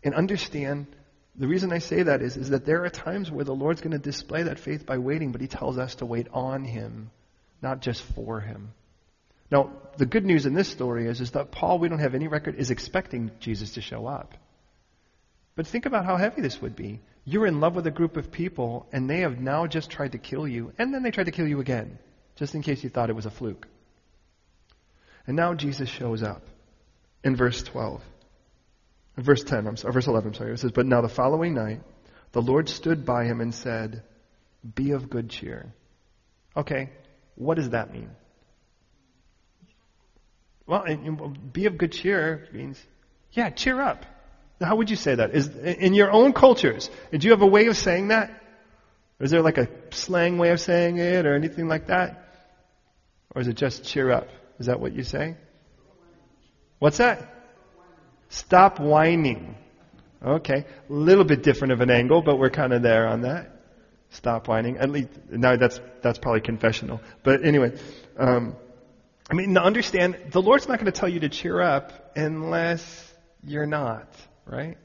[0.04, 0.86] And understand,
[1.36, 3.92] the reason I say that is, is that there are times where the Lord's going
[3.92, 7.10] to display that faith by waiting, but He tells us to wait on Him,
[7.62, 8.72] not just for Him.
[9.52, 12.28] Now, the good news in this story is, is that Paul, we don't have any
[12.28, 14.36] record, is expecting Jesus to show up.
[15.56, 17.02] But think about how heavy this would be.
[17.26, 20.20] You're in love with a group of people, and they have now just tried to
[20.20, 21.98] kill you, and then they tried to kill you again,
[22.36, 23.68] just in case you thought it was a fluke.
[25.30, 26.42] And now Jesus shows up
[27.24, 28.02] in verse 12.
[29.16, 30.54] In verse 10, I'm sorry, uh, verse 11, I'm sorry.
[30.54, 31.82] It says, But now the following night,
[32.32, 34.02] the Lord stood by him and said,
[34.74, 35.72] Be of good cheer.
[36.58, 36.90] Okay,
[37.36, 38.10] what does that mean?
[40.66, 40.84] Well,
[41.54, 42.84] be of good cheer means,
[43.32, 44.08] yeah, cheer up.
[44.60, 45.36] How would you say that?
[45.36, 46.90] Is in your own cultures?
[47.12, 48.32] Do you have a way of saying that?
[49.20, 52.34] Is there like a slang way of saying it or anything like that?
[53.36, 54.28] Or is it just cheer up?
[54.60, 55.36] Is that what you say?
[56.80, 57.34] What's that?
[58.30, 59.56] Stop whining.
[60.24, 60.66] Okay.
[60.90, 63.56] A little bit different of an angle, but we're kind of there on that.
[64.12, 64.78] Stop whining.
[64.78, 67.02] At least, now that's, that's probably confessional.
[67.24, 67.78] But anyway,
[68.18, 68.56] um,
[69.30, 73.68] I mean, understand, the Lord's not going to tell you to cheer up unless you're
[73.68, 74.08] not,
[74.46, 74.78] right?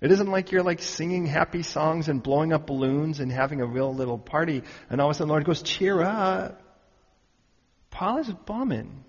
[0.00, 3.66] It isn't like you're like singing happy songs and blowing up balloons and having a
[3.66, 6.60] real little party, and all of a sudden the Lord goes, cheer up.
[7.90, 9.04] Paul is bumming.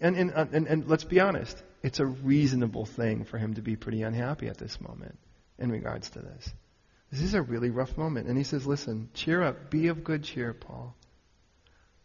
[0.00, 3.76] And, and, and, and let's be honest, it's a reasonable thing for him to be
[3.76, 5.18] pretty unhappy at this moment
[5.58, 6.50] in regards to this.
[7.10, 8.28] This is a really rough moment.
[8.28, 9.70] And he says, Listen, cheer up.
[9.70, 10.96] Be of good cheer, Paul.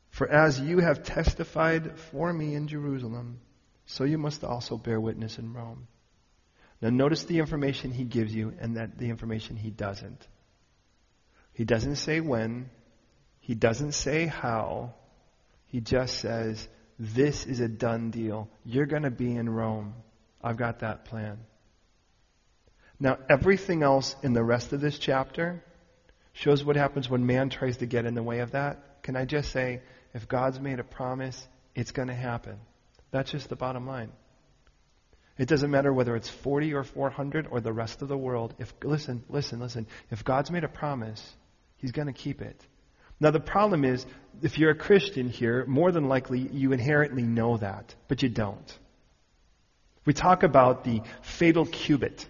[0.09, 3.39] For as you have testified for me in Jerusalem,
[3.85, 5.87] so you must also bear witness in Rome.
[6.81, 10.27] Now, notice the information he gives you and that the information he doesn't.
[11.53, 12.69] He doesn't say when,
[13.39, 14.93] he doesn't say how,
[15.69, 16.67] he just says,
[16.99, 18.49] This is a done deal.
[18.65, 19.93] You're going to be in Rome.
[20.43, 21.39] I've got that plan.
[22.99, 25.63] Now, everything else in the rest of this chapter
[26.33, 29.03] shows what happens when man tries to get in the way of that.
[29.03, 29.81] Can I just say,
[30.13, 32.59] if God's made a promise, it's going to happen.
[33.11, 34.11] That's just the bottom line.
[35.37, 38.53] It doesn't matter whether it's 40 or 400 or the rest of the world.
[38.59, 39.87] If listen, listen, listen.
[40.11, 41.23] If God's made a promise,
[41.77, 42.61] he's going to keep it.
[43.19, 44.05] Now the problem is
[44.41, 48.79] if you're a Christian here, more than likely you inherently know that, but you don't.
[50.05, 52.25] We talk about the fatal cubit.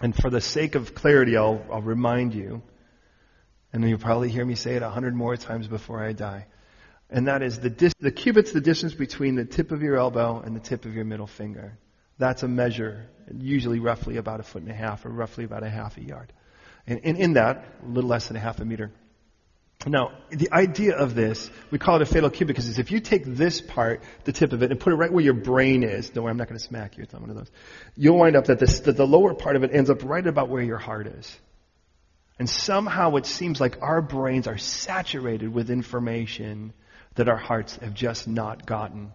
[0.00, 2.62] And for the sake of clarity, I'll, I'll remind you,
[3.72, 6.46] and you'll probably hear me say it a hundred more times before I die.
[7.10, 10.40] And that is the, dis- the cubit's the distance between the tip of your elbow
[10.40, 11.76] and the tip of your middle finger.
[12.18, 15.70] That's a measure, usually roughly about a foot and a half, or roughly about a
[15.70, 16.32] half a yard.
[16.86, 18.92] And, and in that, a little less than a half a meter.
[19.86, 23.24] Now, the idea of this, we call it a fatal cubit because if you take
[23.24, 26.24] this part, the tip of it, and put it right where your brain is, don't
[26.24, 27.50] worry, I'm not going to smack you, it's not one of those.
[27.96, 30.50] You'll wind up that, this, that the lower part of it ends up right about
[30.50, 31.34] where your heart is.
[32.38, 36.74] And somehow it seems like our brains are saturated with information
[37.14, 39.12] that our hearts have just not gotten.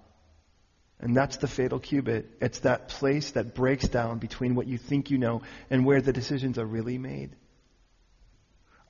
[1.00, 2.38] And that's the fatal cubit.
[2.42, 6.14] It's that place that breaks down between what you think you know and where the
[6.14, 7.36] decisions are really made.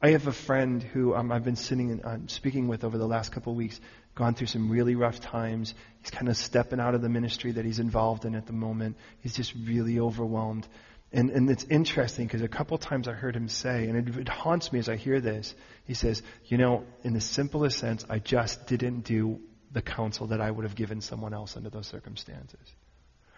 [0.05, 3.07] I have a friend who um, I've been sitting and uh, speaking with over the
[3.07, 3.81] last couple of weeks,
[4.13, 5.73] gone through some really rough times.
[5.99, 8.97] He's kind of stepping out of the ministry that he's involved in at the moment.
[9.21, 10.67] He's just really overwhelmed.
[11.11, 14.29] And, and it's interesting because a couple times I heard him say, and it, it
[14.29, 18.19] haunts me as I hear this, he says, You know, in the simplest sense, I
[18.19, 19.39] just didn't do
[19.71, 22.75] the counsel that I would have given someone else under those circumstances.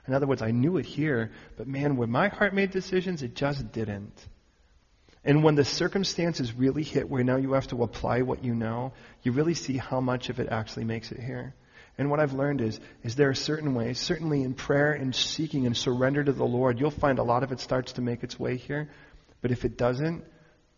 [0.06, 3.36] In other words, I knew it here, but man, when my heart made decisions, it
[3.36, 4.28] just didn't.
[5.28, 8.94] And when the circumstances really hit where now you have to apply what you know,
[9.24, 11.54] you really see how much of it actually makes it here.
[11.98, 15.66] And what I've learned is, is there are certain ways, certainly in prayer and seeking
[15.66, 18.40] and surrender to the Lord, you'll find a lot of it starts to make its
[18.40, 18.90] way here.
[19.42, 20.24] But if it doesn't,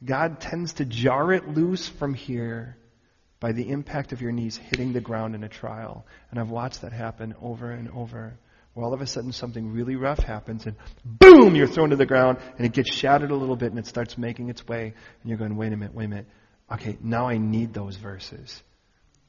[0.04, 2.76] God tends to jar it loose from here
[3.40, 6.08] by the impact of your knees hitting the ground in a trial.
[6.32, 8.40] And I've watched that happen over and over.
[8.84, 12.38] All of a sudden something really rough happens and boom, you're thrown to the ground
[12.58, 14.94] and it gets shattered a little bit and it starts making its way.
[15.22, 16.28] And you're going, wait a minute, wait a minute.
[16.72, 18.62] Okay, now I need those verses.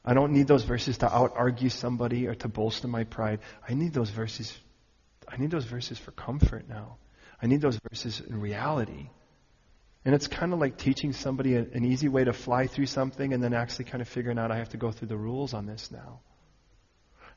[0.03, 3.39] I don't need those verses to out argue somebody or to bolster my pride.
[3.67, 4.51] I need those verses.
[5.27, 6.97] I need those verses for comfort now.
[7.41, 9.09] I need those verses in reality.
[10.03, 13.43] And it's kind of like teaching somebody an easy way to fly through something and
[13.43, 15.89] then actually kind of figuring out I have to go through the rules on this
[15.91, 16.21] now.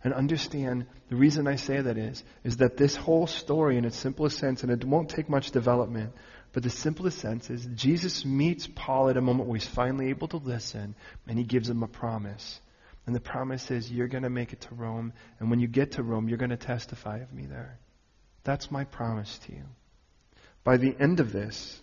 [0.05, 3.97] And understand the reason I say that is, is that this whole story in its
[3.97, 6.13] simplest sense, and it won't take much development,
[6.53, 10.29] but the simplest sense is Jesus meets Paul at a moment where he's finally able
[10.29, 10.95] to listen
[11.27, 12.61] and he gives him a promise.
[13.07, 15.93] And the promise is, you're going to make it to Rome, and when you get
[15.93, 17.79] to Rome, you're going to testify of me there.
[18.45, 19.65] That's my promise to you.
[20.65, 21.81] By the end of this,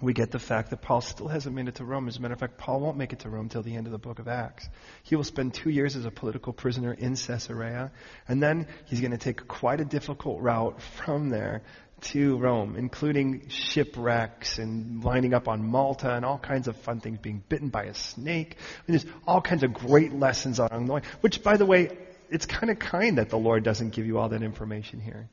[0.00, 2.06] we get the fact that Paul still hasn't made it to Rome.
[2.06, 3.92] As a matter of fact, Paul won't make it to Rome till the end of
[3.92, 4.68] the book of Acts.
[5.02, 7.92] He will spend two years as a political prisoner in Caesarea,
[8.28, 11.62] and then he's going to take quite a difficult route from there
[11.98, 17.18] to Rome, including shipwrecks and lining up on Malta and all kinds of fun things,
[17.18, 18.56] being bitten by a snake.
[18.58, 21.96] I mean, there's all kinds of great lessons along the way, which, by the way,
[22.28, 25.30] it's kind of kind that the Lord doesn't give you all that information here.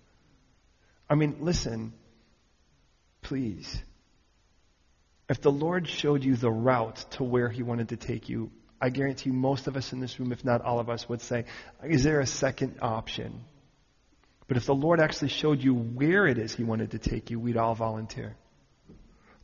[1.09, 1.91] I mean, listen,
[3.21, 3.83] please
[5.29, 8.89] if the Lord showed you the route to where He wanted to take you, I
[8.89, 11.45] guarantee you most of us in this room, if not all of us, would say,
[11.83, 13.45] is there a second option?
[14.47, 17.39] But if the Lord actually showed you where it is He wanted to take you,
[17.39, 18.35] we'd all volunteer.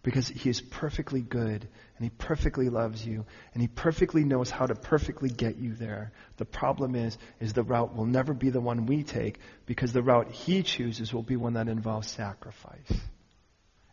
[0.03, 4.65] Because He is perfectly good, and He perfectly loves you, and He perfectly knows how
[4.65, 6.11] to perfectly get you there.
[6.35, 10.03] The problem is, is the route will never be the one we take, because the
[10.03, 12.91] route He chooses will be one that involves sacrifice.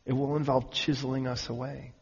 [0.07, 1.93] It will involve chiseling us away.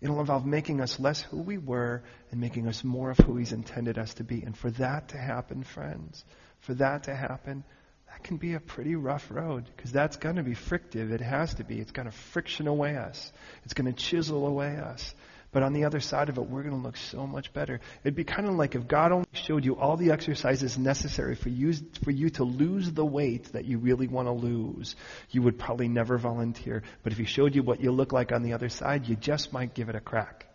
[0.00, 3.52] It'll involve making us less who we were and making us more of who He's
[3.52, 4.42] intended us to be.
[4.42, 6.24] And for that to happen, friends,
[6.60, 7.64] for that to happen,
[8.08, 11.12] that can be a pretty rough road because that's going to be frictive.
[11.12, 11.78] It has to be.
[11.78, 13.30] It's going to friction away us.
[13.64, 15.14] It's going to chisel away us.
[15.52, 17.80] But on the other side of it, we're going to look so much better.
[18.04, 21.48] It'd be kind of like if God only showed you all the exercises necessary for
[21.48, 21.72] you,
[22.04, 24.94] for you to lose the weight that you really want to lose.
[25.30, 26.84] You would probably never volunteer.
[27.02, 29.52] But if He showed you what you look like on the other side, you just
[29.52, 30.46] might give it a crack.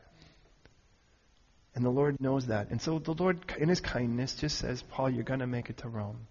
[1.76, 2.70] And the Lord knows that.
[2.70, 5.78] And so the Lord, in His kindness, just says, Paul, you're going to make it
[5.80, 6.28] to Rome.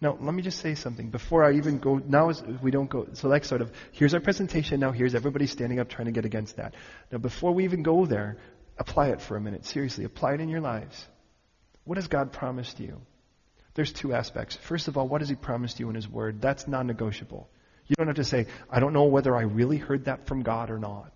[0.00, 1.96] Now, let me just say something before I even go.
[1.96, 3.06] Now, we don't go.
[3.14, 4.80] So, like, sort of, here's our presentation.
[4.80, 6.74] Now, here's everybody standing up trying to get against that.
[7.10, 8.36] Now, before we even go there,
[8.76, 9.64] apply it for a minute.
[9.64, 11.06] Seriously, apply it in your lives.
[11.84, 13.00] What has God promised you?
[13.74, 14.56] There's two aspects.
[14.56, 16.40] First of all, what has He promised you in His Word?
[16.40, 17.48] That's non negotiable.
[17.86, 20.70] You don't have to say, I don't know whether I really heard that from God
[20.70, 21.12] or not.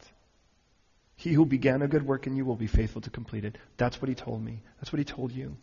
[1.16, 3.56] He who began a good work in you will be faithful to complete it.
[3.76, 4.62] That's what He told me.
[4.78, 5.56] That's what He told you.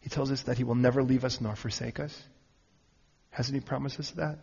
[0.00, 2.16] He tells us that He will never leave us nor forsake us.
[3.30, 4.38] Hasn't He promised us that?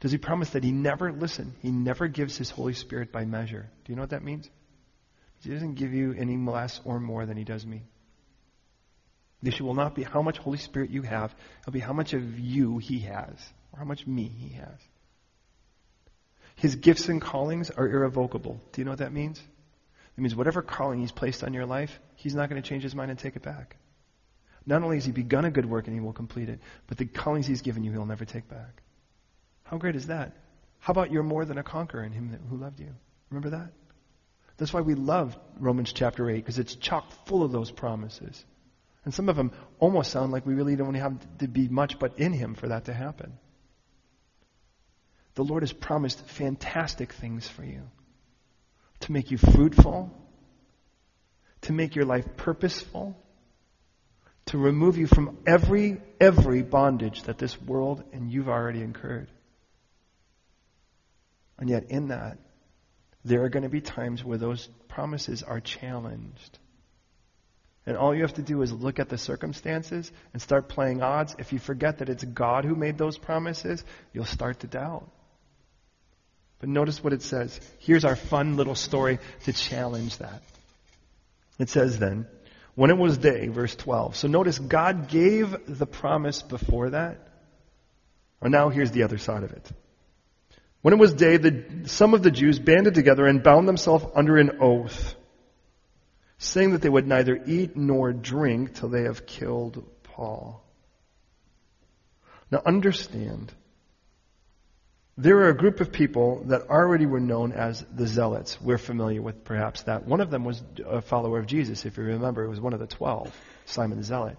[0.00, 3.70] Does He promise that He never, listen, He never gives His Holy Spirit by measure?
[3.84, 4.48] Do you know what that means?
[5.42, 7.82] He doesn't give you any less or more than He does me.
[9.42, 12.14] The issue will not be how much Holy Spirit you have, it'll be how much
[12.14, 13.34] of you He has,
[13.72, 14.80] or how much me He has.
[16.56, 18.60] His gifts and callings are irrevocable.
[18.72, 19.38] Do you know what that means?
[19.38, 22.94] It means whatever calling He's placed on your life, He's not going to change His
[22.94, 23.76] mind and take it back.
[24.66, 27.06] Not only has he begun a good work and he will complete it, but the
[27.06, 28.82] callings he's given you, he'll never take back.
[29.62, 30.36] How great is that?
[30.78, 32.92] How about you're more than a conqueror in him who loved you?
[33.30, 33.72] Remember that?
[34.56, 38.44] That's why we love Romans chapter 8, because it's chock full of those promises.
[39.04, 42.18] And some of them almost sound like we really don't have to be much but
[42.18, 43.38] in him for that to happen.
[45.34, 47.82] The Lord has promised fantastic things for you
[49.00, 50.10] to make you fruitful,
[51.62, 53.22] to make your life purposeful,
[54.46, 59.28] to remove you from every, every bondage that this world and you've already incurred.
[61.58, 62.38] And yet, in that,
[63.24, 66.58] there are going to be times where those promises are challenged.
[67.86, 71.34] And all you have to do is look at the circumstances and start playing odds.
[71.38, 75.08] If you forget that it's God who made those promises, you'll start to doubt.
[76.58, 77.60] But notice what it says.
[77.78, 80.42] Here's our fun little story to challenge that.
[81.58, 82.26] It says then,
[82.76, 84.16] when it was day, verse 12.
[84.16, 87.18] So notice God gave the promise before that.
[88.40, 89.68] And now here's the other side of it.
[90.82, 94.36] When it was day, the, some of the Jews banded together and bound themselves under
[94.36, 95.14] an oath,
[96.38, 100.62] saying that they would neither eat nor drink till they have killed Paul.
[102.50, 103.52] Now understand,
[105.18, 108.60] there were a group of people that already were known as the Zealots.
[108.60, 110.06] We're familiar with perhaps that.
[110.06, 112.44] One of them was a follower of Jesus, if you remember.
[112.44, 114.36] It was one of the twelve, Simon the Zealot.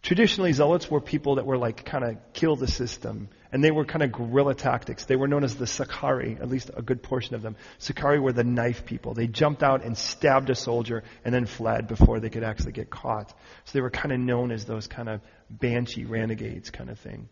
[0.00, 3.28] Traditionally, Zealots were people that were like kind of kill the system.
[3.52, 5.04] And they were kind of guerrilla tactics.
[5.04, 7.56] They were known as the Sicarii, at least a good portion of them.
[7.76, 9.12] Sicarii were the knife people.
[9.12, 12.88] They jumped out and stabbed a soldier and then fled before they could actually get
[12.88, 13.28] caught.
[13.28, 17.28] So they were kind of known as those kind of banshee renegades kind of thing.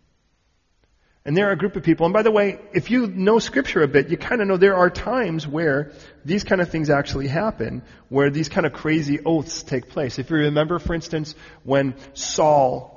[1.25, 3.83] And there are a group of people, and by the way, if you know scripture
[3.83, 5.93] a bit, you kind of know there are times where
[6.25, 10.19] these kind of things actually happen, where these kind of crazy oaths take place.
[10.19, 12.97] If you remember, for instance, when Saul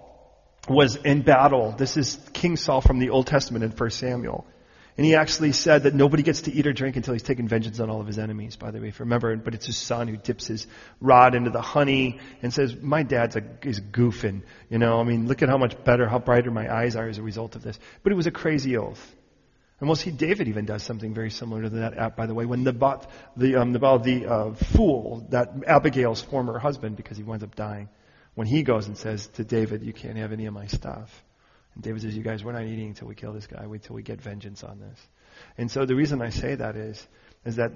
[0.69, 4.45] was in battle, this is King Saul from the Old Testament in 1 Samuel.
[4.95, 7.79] And he actually said that nobody gets to eat or drink until he's taken vengeance
[7.79, 9.35] on all of his enemies, by the way, if you remember.
[9.37, 10.67] But it's his son who dips his
[11.01, 14.43] rod into the honey and says, my dad's a, is goofing.
[14.69, 17.17] You know, I mean, look at how much better, how brighter my eyes are as
[17.17, 17.79] a result of this.
[18.03, 19.15] But it was a crazy oath.
[19.79, 22.63] And we'll see David even does something very similar to that, by the way, when
[22.63, 27.55] Naboth, the, um, Naboth, the uh, fool, that Abigail's former husband, because he winds up
[27.55, 27.89] dying,
[28.35, 31.23] when he goes and says to David, you can't have any of my stuff.
[31.75, 33.65] And David says, You guys, we're not eating until we kill this guy.
[33.67, 34.99] Wait till we get vengeance on this.
[35.57, 37.05] And so the reason I say that is,
[37.45, 37.71] is that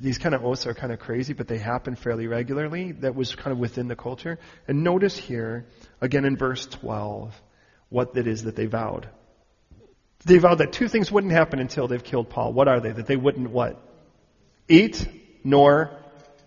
[0.00, 2.92] these kind of oaths are kind of crazy, but they happen fairly regularly.
[2.92, 4.38] That was kind of within the culture.
[4.66, 5.66] And notice here,
[6.00, 7.34] again in verse 12,
[7.90, 9.08] what it is that they vowed.
[10.24, 12.52] They vowed that two things wouldn't happen until they've killed Paul.
[12.52, 12.92] What are they?
[12.92, 13.80] That they wouldn't what?
[14.68, 15.06] Eat
[15.44, 15.98] nor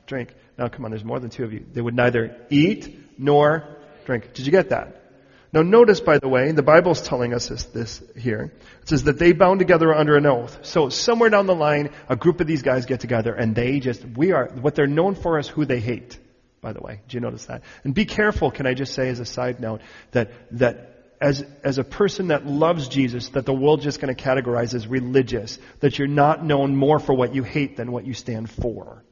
[0.07, 0.33] drink.
[0.57, 1.63] Now, come on, there's more than two of you.
[1.71, 4.33] They would neither eat nor drink.
[4.33, 5.06] Did you get that?
[5.53, 8.51] Now, notice, by the way, the Bible's telling us this, this here.
[8.81, 10.59] It says that they bound together under an oath.
[10.63, 14.03] So, somewhere down the line, a group of these guys get together and they just,
[14.03, 16.19] we are, what they're known for is who they hate,
[16.61, 17.01] by the way.
[17.07, 17.63] Did you notice that?
[17.83, 19.81] And be careful, can I just say as a side note,
[20.11, 24.21] that, that as, as a person that loves Jesus, that the world's just going to
[24.21, 28.13] categorize as religious, that you're not known more for what you hate than what you
[28.13, 29.03] stand for.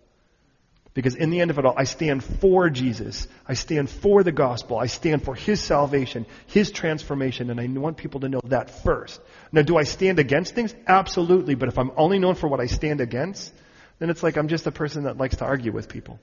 [0.95, 3.27] Because in the end of it all, I stand for Jesus.
[3.45, 4.79] I stand for the gospel.
[4.79, 9.19] I stand for His salvation, His transformation, and I want people to know that first.
[9.51, 10.73] Now, do I stand against things?
[10.87, 11.55] Absolutely.
[11.55, 13.53] But if I'm only known for what I stand against,
[13.99, 16.17] then it's like I'm just a person that likes to argue with people.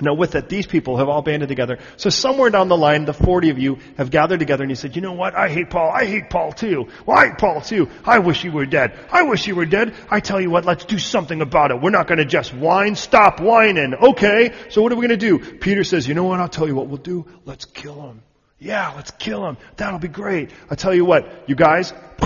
[0.00, 1.78] Now with it, these people have all banded together.
[1.96, 4.96] So somewhere down the line, the 40 of you have gathered together and you said,
[4.96, 5.34] you know what?
[5.34, 5.90] I hate Paul.
[5.90, 6.88] I hate Paul too.
[7.04, 7.88] Well, I hate Paul too.
[8.04, 8.98] I wish he were dead.
[9.10, 9.94] I wish he were dead.
[10.08, 11.82] I tell you what, let's do something about it.
[11.82, 12.94] We're not going to just whine.
[12.94, 13.94] Stop whining.
[13.94, 14.54] Okay.
[14.70, 15.38] So what are we going to do?
[15.38, 16.40] Peter says, you know what?
[16.40, 17.26] I'll tell you what we'll do.
[17.44, 18.22] Let's kill him.
[18.58, 19.56] Yeah, let's kill him.
[19.76, 20.50] That'll be great.
[20.70, 21.92] I tell you what, you guys,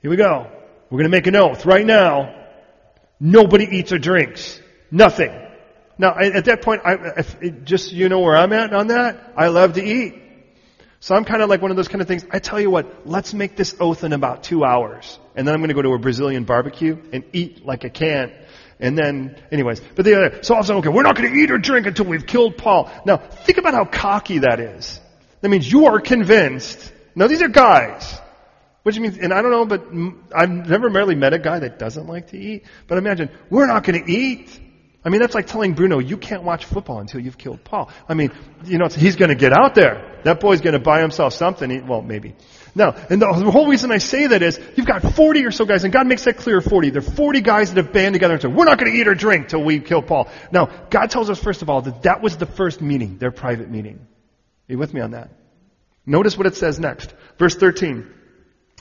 [0.00, 0.50] here we go.
[0.90, 2.34] We're going to make an oath right now.
[3.18, 4.60] Nobody eats or drinks.
[4.90, 5.43] Nothing.
[5.96, 9.32] Now, at that point, I, if, just you know where I'm at on that.
[9.36, 10.20] I love to eat.
[11.00, 12.24] So I'm kind of like one of those kind of things.
[12.30, 15.18] I tell you what, let's make this oath in about two hours.
[15.36, 18.32] And then I'm going to go to a Brazilian barbecue and eat like I can.
[18.80, 21.50] And then, anyways, but the other, so I'll say, okay, we're not going to eat
[21.50, 22.90] or drink until we've killed Paul.
[23.04, 24.98] Now, think about how cocky that is.
[25.42, 26.92] That means you are convinced.
[27.14, 28.18] Now, these are guys.
[28.82, 29.86] Which means, and I don't know, but
[30.34, 32.64] I've never really met a guy that doesn't like to eat.
[32.86, 34.60] But imagine, we're not going to eat.
[35.04, 37.90] I mean, that's like telling Bruno, you can't watch football until you've killed Paul.
[38.08, 38.32] I mean,
[38.64, 40.20] you know, he's going to get out there.
[40.24, 41.68] That boy's going to buy himself something.
[41.68, 42.34] He, well, maybe.
[42.74, 45.84] No, and the, whole reason I say that is, you've got 40 or so guys,
[45.84, 46.90] and God makes that clear 40.
[46.90, 49.06] There are 40 guys that have band together and said, we're not going to eat
[49.06, 50.28] or drink till we kill Paul.
[50.50, 53.70] Now, God tells us, first of all, that that was the first meeting, their private
[53.70, 53.96] meeting.
[54.68, 55.30] Are you with me on that?
[56.06, 57.14] Notice what it says next.
[57.38, 58.10] Verse 13.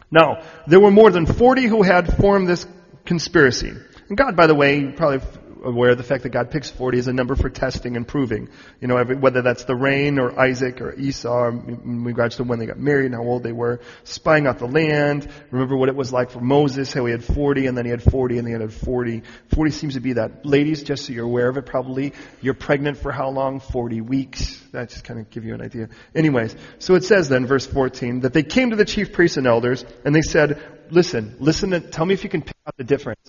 [0.10, 2.66] Now, there were more than 40 who had formed this
[3.06, 3.74] conspiracy.
[4.10, 5.20] And God, by the way, probably
[5.64, 8.49] aware of the fact that God picks 40 as a number for testing and proving.
[8.82, 12.59] You know, every, whether that's the rain or Isaac or Esau, in regards to when
[12.59, 15.30] they got married and how old they were, spying out the land.
[15.51, 18.03] Remember what it was like for Moses, how he had 40 and then he had
[18.03, 19.24] 40 and then he had 40.
[19.53, 20.45] 40 seems to be that.
[20.45, 23.59] Ladies, just so you're aware of it probably, you're pregnant for how long?
[23.59, 24.61] 40 weeks.
[24.72, 25.89] That just kind of give you an idea.
[26.16, 29.47] Anyways, so it says then, verse 14, that they came to the chief priests and
[29.47, 32.84] elders and they said, listen, listen, to, tell me if you can pick out the
[32.84, 33.20] difference.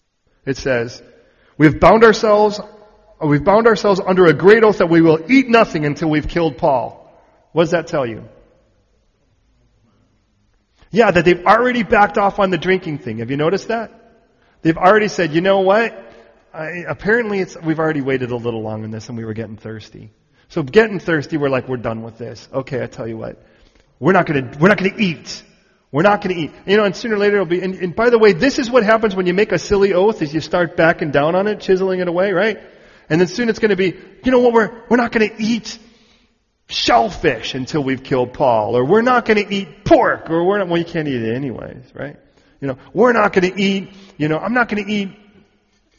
[0.47, 1.03] It says,
[1.57, 5.49] We've bound ourselves, uh, we've bound ourselves under a great oath that we will eat
[5.49, 7.01] nothing until we've killed Paul.
[7.53, 8.29] What does that tell you?
[10.91, 13.19] Yeah, that they've already backed off on the drinking thing.
[13.19, 13.93] Have you noticed that?
[14.63, 16.13] They've already said, you know what?
[16.53, 19.57] I, apparently it's, we've already waited a little long on this and we were getting
[19.57, 20.11] thirsty.
[20.49, 22.49] So getting thirsty, we're like, we're done with this.
[22.53, 23.45] Okay, I tell you what.
[23.99, 25.43] We're not gonna, we're not gonna eat.
[25.95, 26.51] We're not going to eat.
[26.67, 28.69] You know, and sooner or later it'll be, and, and, by the way, this is
[28.69, 31.61] what happens when you make a silly oath is you start backing down on it,
[31.61, 32.59] chiseling it away, right?
[33.09, 35.41] And then soon it's going to be, you know what, we're, we're not going to
[35.41, 35.79] eat
[36.69, 40.67] shellfish until we've killed Paul, or we're not going to eat pork, or we're not,
[40.67, 42.17] well you can't eat it anyways, right?
[42.61, 45.11] You know, we're not going to eat, you know, I'm not going to eat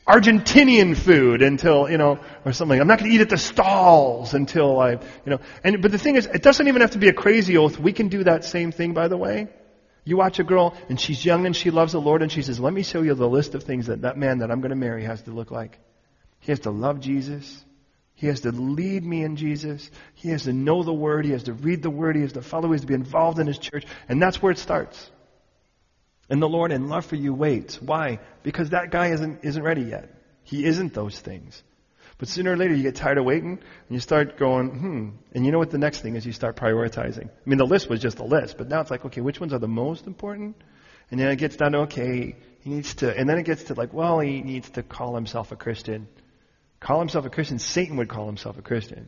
[0.05, 2.81] Argentinian food until, you know, or something.
[2.81, 5.97] I'm not going to eat at the stalls until I, you know, and, but the
[5.97, 7.79] thing is, it doesn't even have to be a crazy oath.
[7.79, 9.47] We can do that same thing, by the way.
[10.05, 12.59] You watch a girl and she's young and she loves the Lord and she says,
[12.59, 14.75] let me show you the list of things that that man that I'm going to
[14.75, 15.79] marry has to look like.
[16.39, 17.65] He has to love Jesus.
[18.13, 19.89] He has to lead me in Jesus.
[20.13, 21.25] He has to know the Word.
[21.25, 22.15] He has to read the Word.
[22.15, 22.67] He has to follow.
[22.67, 23.85] He has to be involved in His church.
[24.07, 25.09] And that's where it starts.
[26.29, 27.81] And the Lord, in love for you, waits.
[27.81, 28.19] Why?
[28.43, 30.09] Because that guy isn't, isn't ready yet.
[30.43, 31.61] He isn't those things.
[32.17, 35.09] But sooner or later you get tired of waiting and you start going, hmm.
[35.33, 36.25] And you know what the next thing is?
[36.25, 37.27] You start prioritizing.
[37.27, 39.53] I mean, the list was just a list, but now it's like, okay, which ones
[39.53, 40.55] are the most important?
[41.11, 43.73] And then it gets down to, okay, he needs to, and then it gets to
[43.73, 46.07] like, well, he needs to call himself a Christian.
[46.79, 47.59] Call himself a Christian.
[47.59, 49.07] Satan would call himself a Christian.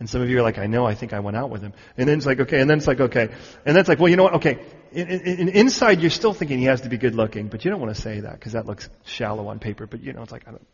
[0.00, 1.74] And some of you are like, I know, I think I went out with him.
[1.98, 3.24] And then it's like, okay, and then it's like, okay.
[3.24, 4.58] And then it's like, well, you know what, okay.
[4.92, 7.80] In, in, inside, you're still thinking he has to be good looking, but you don't
[7.80, 9.86] want to say that because that looks shallow on paper.
[9.86, 10.66] But you know, it's like, I don't,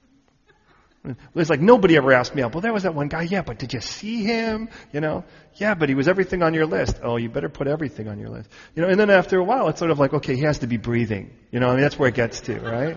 [1.35, 2.55] it's like nobody ever asked me out.
[2.55, 3.23] Well, there was that one guy.
[3.23, 4.69] Yeah, but did you see him?
[4.93, 5.25] You know?
[5.55, 7.01] Yeah, but he was everything on your list.
[7.03, 8.51] Oh, you better put everything on your list.
[8.75, 10.67] You know, and then after a while, it's sort of like, okay, he has to
[10.67, 11.31] be breathing.
[11.51, 12.97] You know, I mean, that's where it gets to, right?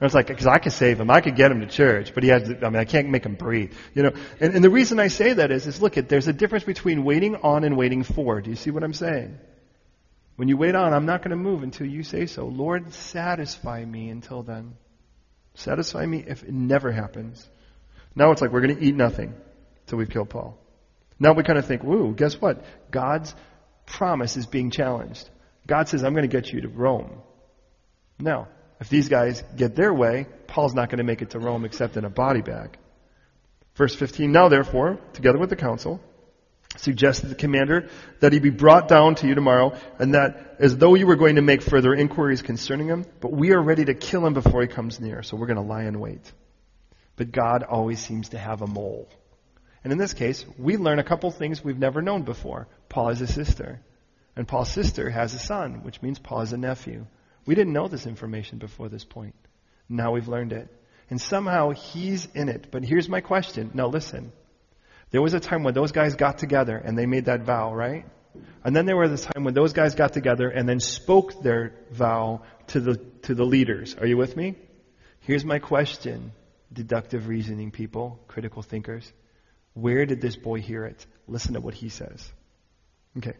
[0.00, 2.22] And it's like, because I could save him, I could get him to church, but
[2.22, 3.72] he has, to, I mean, I can't make him breathe.
[3.94, 6.32] You know, and, and the reason I say that is, is look, at there's a
[6.32, 8.40] difference between waiting on and waiting for.
[8.40, 9.38] Do you see what I'm saying?
[10.36, 12.46] When you wait on, I'm not going to move until you say so.
[12.46, 14.74] Lord, satisfy me until then.
[15.54, 17.48] Satisfy me if it never happens.
[18.14, 19.34] Now it's like we're going to eat nothing
[19.86, 20.58] till we've killed Paul.
[21.18, 22.64] Now we kind of think, woo, guess what?
[22.90, 23.34] God's
[23.86, 25.28] promise is being challenged.
[25.66, 27.20] God says, I'm going to get you to Rome.
[28.18, 28.48] Now,
[28.80, 31.96] if these guys get their way, Paul's not going to make it to Rome except
[31.96, 32.78] in a body bag.
[33.76, 36.00] Verse 15, now therefore, together with the council,
[36.80, 37.88] suggested the commander
[38.20, 41.36] that he be brought down to you tomorrow and that as though you were going
[41.36, 44.68] to make further inquiries concerning him, but we are ready to kill him before he
[44.68, 46.32] comes near, so we're going to lie in wait.
[47.16, 49.08] But God always seems to have a mole.
[49.84, 52.68] And in this case, we learn a couple things we've never known before.
[52.88, 53.80] Paul has a sister.
[54.36, 57.06] And Paul's sister has a son, which means Paul has a nephew.
[57.46, 59.34] We didn't know this information before this point.
[59.88, 60.68] Now we've learned it.
[61.08, 62.68] And somehow he's in it.
[62.70, 63.70] But here's my question.
[63.74, 64.32] Now listen.
[65.10, 68.04] There was a time when those guys got together and they made that vow, right?
[68.64, 71.74] And then there was a time when those guys got together and then spoke their
[71.90, 73.96] vow to the, to the leaders.
[73.96, 74.54] Are you with me?
[75.20, 76.32] Here's my question,
[76.72, 79.10] deductive reasoning people, critical thinkers.
[79.74, 81.04] Where did this boy hear it?
[81.26, 82.30] Listen to what he says.
[83.18, 83.34] Okay.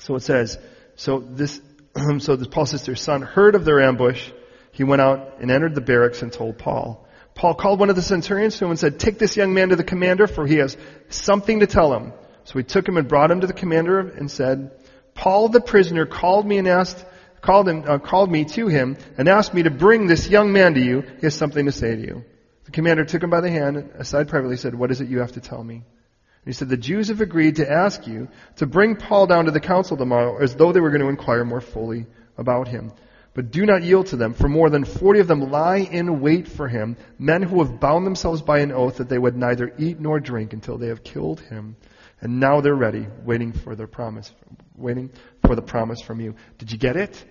[0.00, 0.58] So it says,
[0.96, 1.60] so this,
[2.18, 4.30] so this Paul's sister's son heard of their ambush.
[4.72, 7.03] He went out and entered the barracks and told Paul.
[7.34, 9.76] Paul called one of the centurions to him and said, take this young man to
[9.76, 10.76] the commander for he has
[11.08, 12.12] something to tell him.
[12.44, 14.70] So he took him and brought him to the commander and said,
[15.14, 17.04] Paul the prisoner called me and asked,
[17.40, 20.74] called him, uh, called me to him and asked me to bring this young man
[20.74, 21.00] to you.
[21.00, 22.24] He has something to say to you.
[22.66, 25.32] The commander took him by the hand aside privately said, what is it you have
[25.32, 25.76] to tell me?
[25.76, 29.50] And he said, the Jews have agreed to ask you to bring Paul down to
[29.50, 32.06] the council tomorrow as though they were going to inquire more fully
[32.36, 32.92] about him.
[33.34, 36.46] But do not yield to them, for more than forty of them lie in wait
[36.46, 39.98] for him, men who have bound themselves by an oath that they would neither eat
[39.98, 41.76] nor drink until they have killed him.
[42.20, 44.32] And now they're ready, waiting for their promise,
[44.76, 45.10] waiting
[45.44, 46.36] for the promise from you.
[46.58, 47.24] Did you get it?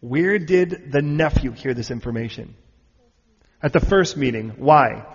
[0.00, 2.54] Where did the nephew hear this information?
[3.62, 4.50] At the first meeting.
[4.58, 5.06] Why?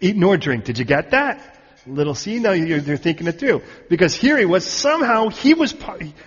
[0.00, 0.64] Eat nor drink.
[0.64, 1.58] Did you get that?
[1.86, 3.62] Little C, now you're, you're thinking it through.
[3.88, 5.74] Because here he was, somehow he was,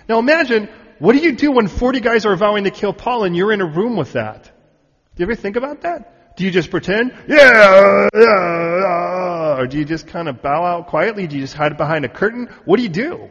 [0.08, 0.68] now imagine
[0.98, 3.60] what do you do when 40 guys are vowing to kill Paul and you're in
[3.60, 4.44] a room with that?
[4.44, 6.36] Do you ever think about that?
[6.36, 7.14] Do you just pretend?
[7.28, 11.26] Yeah, yeah, or do you just kind of bow out quietly?
[11.26, 12.48] Do you just hide behind a curtain?
[12.64, 13.28] What do you do?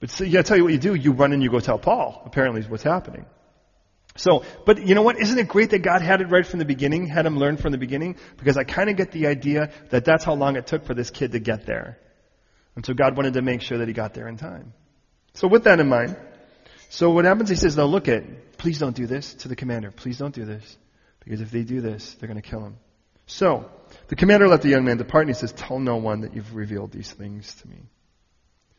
[0.00, 0.94] But yeah, I tell you what you do.
[0.94, 2.22] You run and you go tell Paul.
[2.24, 3.26] Apparently is what's happening.
[4.16, 5.18] So, but you know what?
[5.20, 7.72] Isn't it great that God had it right from the beginning, had him learn from
[7.72, 8.16] the beginning?
[8.38, 11.10] Because I kind of get the idea that that's how long it took for this
[11.10, 11.98] kid to get there.
[12.74, 14.72] And so God wanted to make sure that he got there in time.
[15.36, 16.16] So with that in mind,
[16.88, 19.90] so what happens, he says, now look at, please don't do this to the commander.
[19.90, 20.76] Please don't do this.
[21.20, 22.78] Because if they do this, they're going to kill him.
[23.26, 23.70] So,
[24.08, 26.54] the commander let the young man depart and he says, tell no one that you've
[26.54, 27.82] revealed these things to me.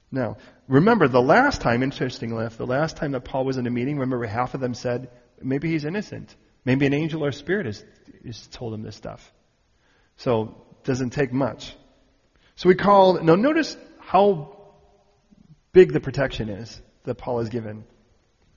[0.10, 0.38] Now,
[0.68, 4.00] remember the last time, interestingly enough, the last time that Paul was in a meeting,
[4.00, 5.10] remember half of them said,
[5.42, 6.34] maybe he's innocent.
[6.64, 7.84] Maybe an angel or spirit has,
[8.26, 9.32] has told him this stuff.
[10.16, 11.76] So, doesn't take much.
[12.56, 14.57] So we called, now notice how
[15.74, 17.84] big the protection is that Paul has given.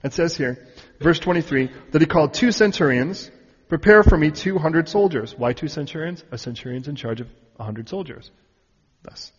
[0.02, 0.66] It says here,
[1.00, 3.30] verse 23, that he called two centurions,
[3.68, 5.34] prepare for me 200 soldiers.
[5.36, 6.24] Why two centurions?
[6.30, 8.30] A centurion's in charge of 100 soldiers.
[9.02, 9.32] Thus.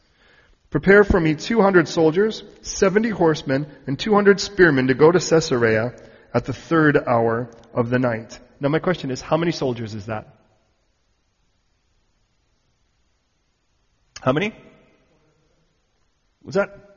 [0.70, 5.94] Prepare for me 200 soldiers, 70 horsemen, and 200 spearmen to go to Caesarea
[6.34, 8.40] at the third hour of the night.
[8.60, 10.36] Now my question is, how many soldiers is that?
[14.22, 14.54] How many?
[16.44, 16.91] Was that?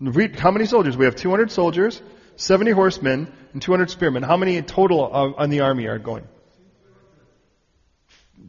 [0.00, 0.96] Read, how many soldiers?
[0.96, 2.00] We have 200 soldiers,
[2.36, 4.22] 70 horsemen, and 200 spearmen.
[4.22, 6.26] How many in total on the army are going?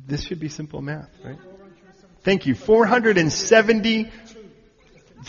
[0.05, 1.37] This should be simple math, right?
[2.23, 2.53] Thank you.
[2.53, 4.11] 470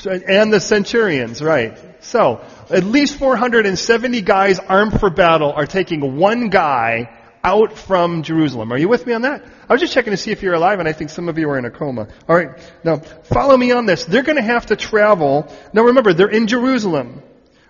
[0.07, 1.79] and the centurions, right.
[2.05, 8.73] So, at least 470 guys armed for battle are taking one guy out from Jerusalem.
[8.73, 9.45] Are you with me on that?
[9.69, 11.49] I was just checking to see if you're alive and I think some of you
[11.51, 12.09] are in a coma.
[12.29, 14.05] Alright, now follow me on this.
[14.05, 17.23] They're gonna have to travel, now remember, they're in Jerusalem.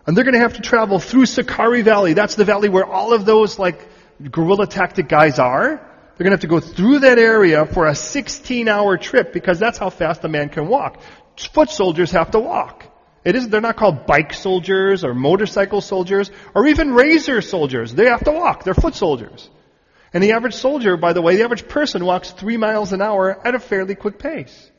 [0.06, 2.14] And they're going to have to travel through Sicarii Valley.
[2.14, 3.86] That's the valley where all of those like
[4.30, 5.76] guerrilla tactic guys are.
[5.76, 9.58] They're going to have to go through that area for a 16 hour trip because
[9.58, 11.00] that's how fast a man can walk.
[11.52, 12.84] Foot soldiers have to walk.
[13.24, 17.94] It is, they're not called bike soldiers or motorcycle soldiers or even razor soldiers.
[17.94, 18.64] They have to walk.
[18.64, 19.48] They're foot soldiers.
[20.12, 23.46] And the average soldier, by the way, the average person walks three miles an hour
[23.46, 24.70] at a fairly quick pace.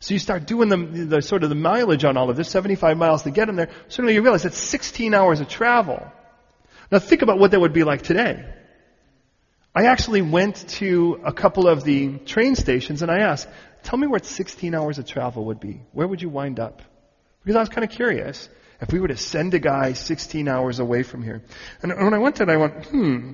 [0.00, 2.98] So you start doing the, the, sort of the mileage on all of this, 75
[2.98, 3.70] miles to get them there.
[3.88, 6.06] Suddenly you realize that's 16 hours of travel.
[6.92, 8.44] Now think about what that would be like today.
[9.74, 13.48] I actually went to a couple of the train stations and I asked,
[13.82, 15.82] tell me where 16 hours of travel would be.
[15.92, 16.82] Where would you wind up?
[17.42, 18.48] Because I was kind of curious.
[18.80, 21.42] If we were to send a guy 16 hours away from here.
[21.82, 23.32] And when I went there, I went, hmm,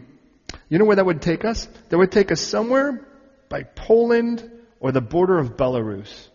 [0.68, 1.68] You know where that would take us?
[1.88, 3.07] That would take us somewhere
[3.48, 4.50] by Poland
[4.80, 6.28] or the border of Belarus.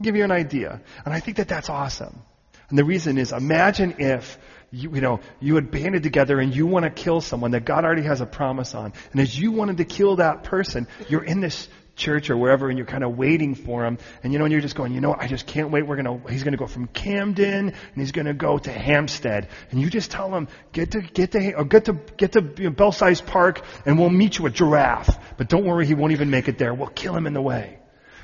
[0.00, 0.80] I'll give you an idea.
[1.04, 2.22] And I think that that's awesome.
[2.68, 4.38] And the reason is imagine if
[4.70, 7.84] you, you know, you had banded together and you want to kill someone that God
[7.84, 8.94] already has a promise on.
[9.12, 12.78] And as you wanted to kill that person, you're in this church or wherever and
[12.78, 13.98] you're kind of waiting for him.
[14.22, 15.86] And you know, and you're just going, you know, I just can't wait.
[15.86, 18.70] We're going to, he's going to go from Camden and he's going to go to
[18.70, 19.48] Hampstead.
[19.70, 22.64] And you just tell him, get to, get to, or get to, get to you
[22.64, 25.18] know, Belsize Park and we'll meet you at Giraffe.
[25.36, 26.74] But don't worry, he won't even make it there.
[26.74, 27.78] We'll kill him in the way.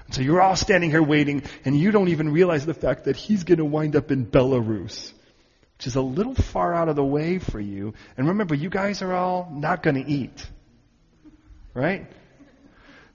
[0.06, 3.16] And so you're all standing here waiting and you don't even realize the fact that
[3.16, 5.12] he's going to wind up in Belarus
[5.78, 7.94] which is a little far out of the way for you.
[8.16, 10.44] And remember, you guys are all not going to eat.
[11.72, 12.10] Right?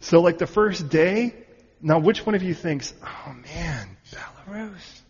[0.04, 1.34] So, like the first day,
[1.82, 5.02] now which one of you thinks, oh man, Belarus?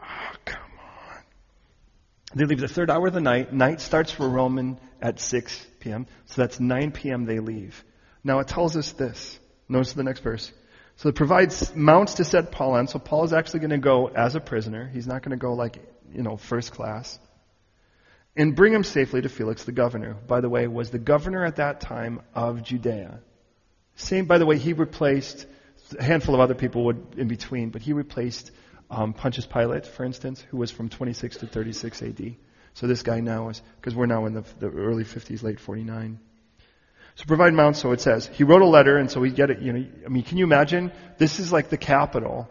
[0.00, 1.22] Oh, come on.
[2.34, 3.52] They leave the third hour of the night.
[3.52, 6.08] Night starts for Roman at 6 p.m.
[6.26, 7.24] So that's 9 p.m.
[7.24, 7.84] they leave.
[8.24, 9.38] Now it tells us this.
[9.68, 10.50] Notice the next verse.
[10.96, 12.88] So it provides mounts to set Paul on.
[12.88, 14.90] So Paul is actually going to go as a prisoner.
[14.92, 15.78] He's not going to go like
[16.12, 17.16] you know, first class,
[18.36, 20.14] and bring him safely to Felix the governor.
[20.14, 23.20] By the way, was the governor at that time of Judea.
[23.96, 25.46] Same, by the way, he replaced
[25.98, 28.50] a handful of other people would in between, but he replaced
[28.90, 32.36] um, Pontius Pilate, for instance, who was from 26 to 36 AD.
[32.74, 36.18] So this guy now is, because we're now in the, the early 50s, late 49.
[37.16, 38.26] So provide mount, so it says.
[38.32, 40.44] He wrote a letter, and so we get it, you know, I mean, can you
[40.44, 40.90] imagine?
[41.18, 42.48] This is like the capital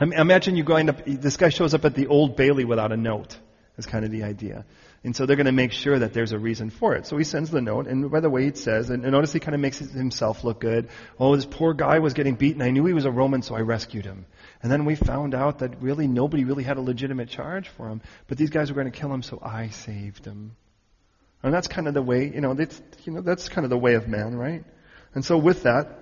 [0.00, 3.36] Imagine you going up, this guy shows up at the Old Bailey without a note.
[3.76, 4.64] That's kind of the idea.
[5.02, 7.06] And so they're going to make sure that there's a reason for it.
[7.06, 9.54] So he sends the note, and by the way, it says, and notice he kind
[9.54, 10.90] of makes himself look good.
[11.18, 12.60] Oh, this poor guy was getting beaten.
[12.60, 14.26] I knew he was a Roman, so I rescued him.
[14.62, 18.02] And then we found out that really nobody really had a legitimate charge for him.
[18.28, 20.56] But these guys were going to kill him, so I saved him.
[21.42, 23.78] And that's kind of the way, you know, that's, you know, that's kind of the
[23.78, 24.64] way of man, right?
[25.14, 25.99] And so with that,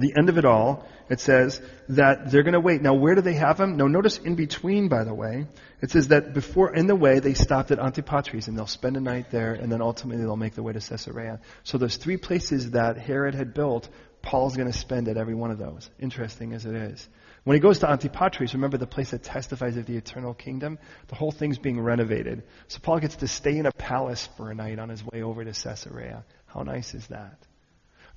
[0.00, 2.80] the end of it all, it says that they're going to wait.
[2.80, 3.76] Now, where do they have him?
[3.76, 5.46] No, notice in between, by the way,
[5.82, 9.00] it says that before, in the way, they stopped at Antipatris and they'll spend a
[9.00, 11.40] night there and then ultimately they'll make their way to Caesarea.
[11.64, 13.88] So those three places that Herod had built,
[14.22, 15.90] Paul's going to spend at every one of those.
[15.98, 17.06] Interesting as it is.
[17.44, 20.78] When he goes to Antipatris, remember the place that testifies of the eternal kingdom?
[21.08, 22.44] The whole thing's being renovated.
[22.68, 25.44] So Paul gets to stay in a palace for a night on his way over
[25.44, 26.24] to Caesarea.
[26.46, 27.36] How nice is that?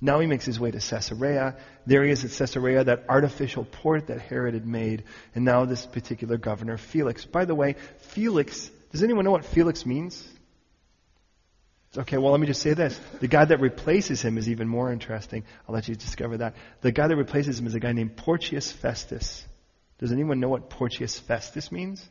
[0.00, 1.56] Now he makes his way to Caesarea.
[1.86, 5.04] There he is at Caesarea, that artificial port that Herod had made.
[5.34, 7.24] And now this particular governor, Felix.
[7.24, 7.76] By the way,
[8.12, 10.22] Felix, does anyone know what Felix means?
[11.96, 12.98] Okay, well, let me just say this.
[13.20, 15.44] The guy that replaces him is even more interesting.
[15.66, 16.54] I'll let you discover that.
[16.82, 19.44] The guy that replaces him is a guy named Porcius Festus.
[19.98, 22.06] Does anyone know what Porcius Festus means?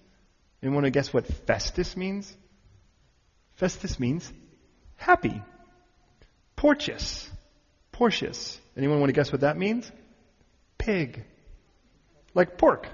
[0.64, 2.36] Anyone want to guess what Festus means?
[3.58, 4.32] Festus means
[4.96, 5.40] happy.
[6.56, 7.30] Porcius
[7.96, 8.60] Porcius.
[8.76, 9.90] Anyone want to guess what that means?
[10.78, 11.24] Pig.
[12.34, 12.90] Like pork.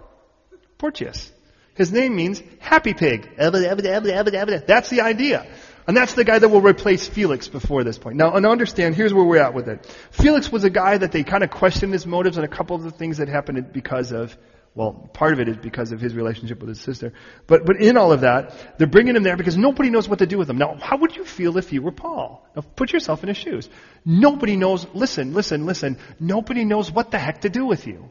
[0.78, 1.32] Porcius.
[1.74, 3.28] His name means happy pig.
[3.36, 5.47] That's the idea.
[5.88, 8.16] And that's the guy that will replace Felix before this point.
[8.16, 9.84] Now, and understand, here's where we're at with it.
[10.12, 12.84] Felix was a guy that they kind of questioned his motives and a couple of
[12.84, 14.38] the things that happened because of
[14.74, 17.11] well, part of it is because of his relationship with his sister.
[17.45, 20.26] But, but in all of that, they're bringing him there because nobody knows what to
[20.26, 20.57] do with him.
[20.57, 22.47] Now, how would you feel if you were Paul?
[22.55, 23.69] Now, put yourself in his shoes.
[24.05, 25.97] Nobody knows, listen, listen, listen.
[26.22, 28.09] Nobody knows what the heck to do with you.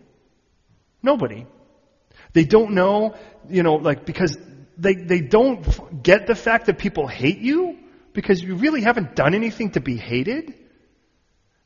[1.03, 1.47] Nobody.
[2.35, 3.17] They don't know,
[3.49, 4.37] you know, like, because
[4.77, 7.79] they, they don't get the fact that people hate you
[8.13, 10.53] because you really haven't done anything to be hated.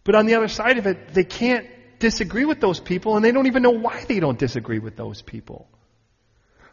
[0.04, 1.66] But on the other side of it, they can't
[1.98, 5.22] disagree with those people and they don't even know why they don't disagree with those
[5.22, 5.68] people.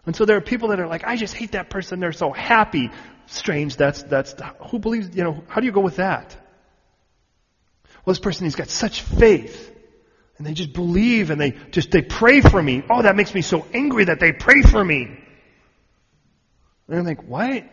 [0.05, 1.99] And so there are people that are like, I just hate that person.
[1.99, 2.89] They're so happy.
[3.27, 3.75] Strange.
[3.75, 4.35] That's, that's,
[4.69, 6.35] who believes, you know, how do you go with that?
[8.03, 9.69] Well, this person, he's got such faith.
[10.37, 12.81] And they just believe and they just, they pray for me.
[12.89, 15.19] Oh, that makes me so angry that they pray for me.
[16.87, 17.63] And I'm like, what?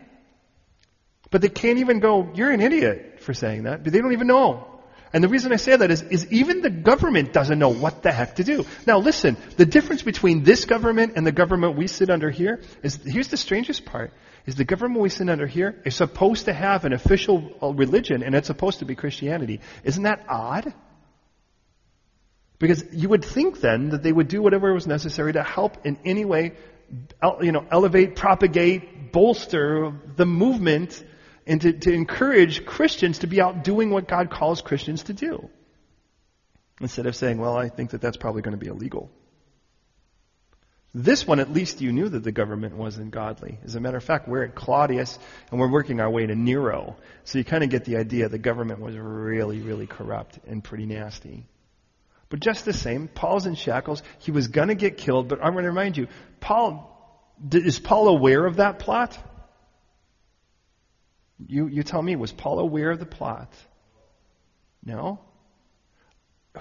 [1.30, 3.84] But they can't even go, you're an idiot for saying that.
[3.84, 4.77] But they don't even know.
[5.12, 8.12] And the reason I say that is, is even the government doesn't know what the
[8.12, 8.66] heck to do.
[8.86, 12.96] Now listen, the difference between this government and the government we sit under here is,
[13.04, 14.12] here's the strangest part,
[14.46, 18.22] is the government we sit under here is supposed to have an official uh, religion
[18.22, 19.60] and it's supposed to be Christianity.
[19.84, 20.72] Isn't that odd?
[22.58, 25.98] Because you would think then that they would do whatever was necessary to help in
[26.04, 26.54] any way,
[27.40, 31.04] you know, elevate, propagate, bolster the movement
[31.48, 35.48] and to, to encourage Christians to be out doing what God calls Christians to do.
[36.80, 39.10] Instead of saying, well, I think that that's probably going to be illegal.
[40.94, 43.58] This one, at least you knew that the government wasn't godly.
[43.64, 45.18] As a matter of fact, we're at Claudius
[45.50, 46.96] and we're working our way to Nero.
[47.24, 50.86] So you kind of get the idea the government was really, really corrupt and pretty
[50.86, 51.46] nasty.
[52.30, 54.02] But just the same, Paul's in shackles.
[54.18, 56.08] He was going to get killed, but I'm going to remind you,
[56.40, 56.94] Paul,
[57.52, 59.18] is Paul aware of that plot?
[61.46, 63.52] You, you tell me, was Paul aware of the plot?
[64.84, 65.20] No?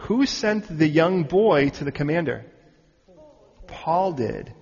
[0.01, 2.45] Who sent the young boy to the commander?
[3.65, 4.53] Paul did.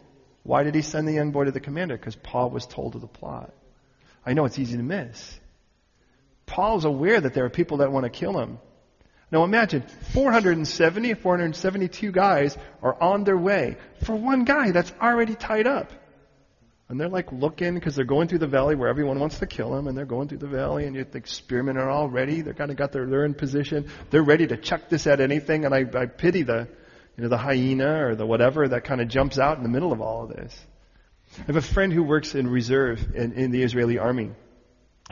[0.44, 1.98] Why did he send the young boy to the commander?
[1.98, 3.54] Because Paul was told of the plot.
[4.26, 5.40] I know it's easy to miss.
[6.46, 8.60] Paul's aware that there are people that want to kill him.
[9.32, 15.68] Now imagine 470, 472 guys are on their way for one guy that's already tied
[15.68, 15.92] up.
[16.88, 19.72] And they're like looking because they're going through the valley where everyone wants to kill
[19.72, 22.42] them, and they're going through the valley, and you think spearmen are all ready.
[22.42, 23.90] They're kind of got their they're in position.
[24.12, 26.68] They're ready to chuck this at anything, and I, I pity the
[27.18, 29.92] you know the hyena or the whatever that kind of jumps out in the middle
[29.92, 30.56] of all of this.
[31.40, 34.32] I have a friend who works in reserve in, in the Israeli army,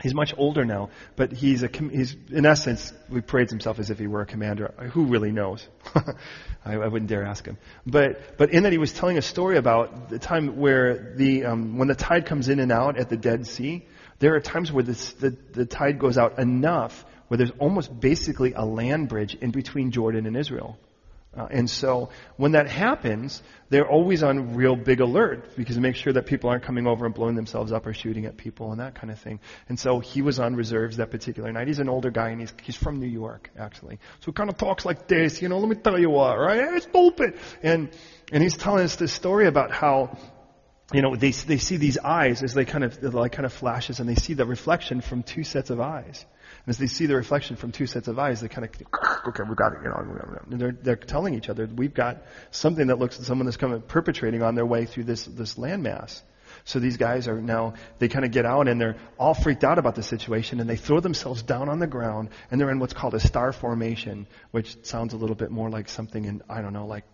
[0.02, 3.98] He's much older now, but he's a, he's, in essence, he parades himself as if
[3.98, 4.74] he were a commander.
[4.92, 5.66] Who really knows?
[6.64, 7.58] I, I, wouldn't dare ask him.
[7.86, 11.78] But, but in that he was telling a story about the time where the, um,
[11.78, 13.86] when the tide comes in and out at the Dead Sea,
[14.18, 18.52] there are times where this, the, the tide goes out enough where there's almost basically
[18.52, 20.76] a land bridge in between Jordan and Israel.
[21.36, 25.96] Uh, and so when that happens, they're always on real big alert because to make
[25.96, 28.80] sure that people aren't coming over and blowing themselves up or shooting at people and
[28.80, 29.40] that kind of thing.
[29.68, 31.66] And so he was on reserves that particular night.
[31.66, 33.98] He's an older guy and he's, he's from New York, actually.
[34.20, 36.74] So he kind of talks like this, you know, let me tell you what, right?
[36.74, 37.38] It's stupid.
[37.62, 37.90] And,
[38.30, 40.16] and he's telling us this story about how
[40.92, 44.00] you know, they, they see these eyes as they kind of, like kind of flashes
[44.00, 46.24] and they see the reflection from two sets of eyes.
[46.66, 48.70] And as they see the reflection from two sets of eyes, they kind of,
[49.28, 52.86] okay, we got it, you know, and they're, they're telling each other, we've got something
[52.86, 56.22] that looks like someone that's coming, perpetrating on their way through this, this landmass.
[56.64, 59.78] So these guys are now, they kind of get out and they're all freaked out
[59.78, 62.94] about the situation and they throw themselves down on the ground and they're in what's
[62.94, 66.72] called a star formation, which sounds a little bit more like something in, I don't
[66.72, 67.04] know, like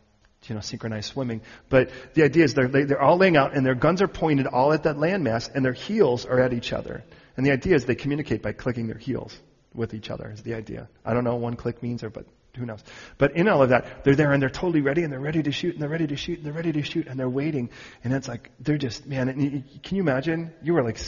[0.46, 1.40] you know, synchronized swimming.
[1.68, 4.72] But the idea is they're, they're all laying out and their guns are pointed all
[4.72, 7.04] at that landmass and their heels are at each other.
[7.36, 9.38] And the idea is they communicate by clicking their heels
[9.74, 10.88] with each other is the idea.
[11.04, 12.26] I don't know what one click means or, but
[12.56, 12.82] who knows.
[13.18, 15.52] But in all of that, they're there and they're totally ready and they're ready to
[15.52, 17.70] shoot and they're ready to shoot and they're ready to shoot and they're waiting.
[18.02, 20.52] And it's like, they're just, man, can you imagine?
[20.62, 20.98] You were like,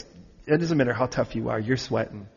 [0.47, 2.29] it doesn't matter how tough you are, you're sweating.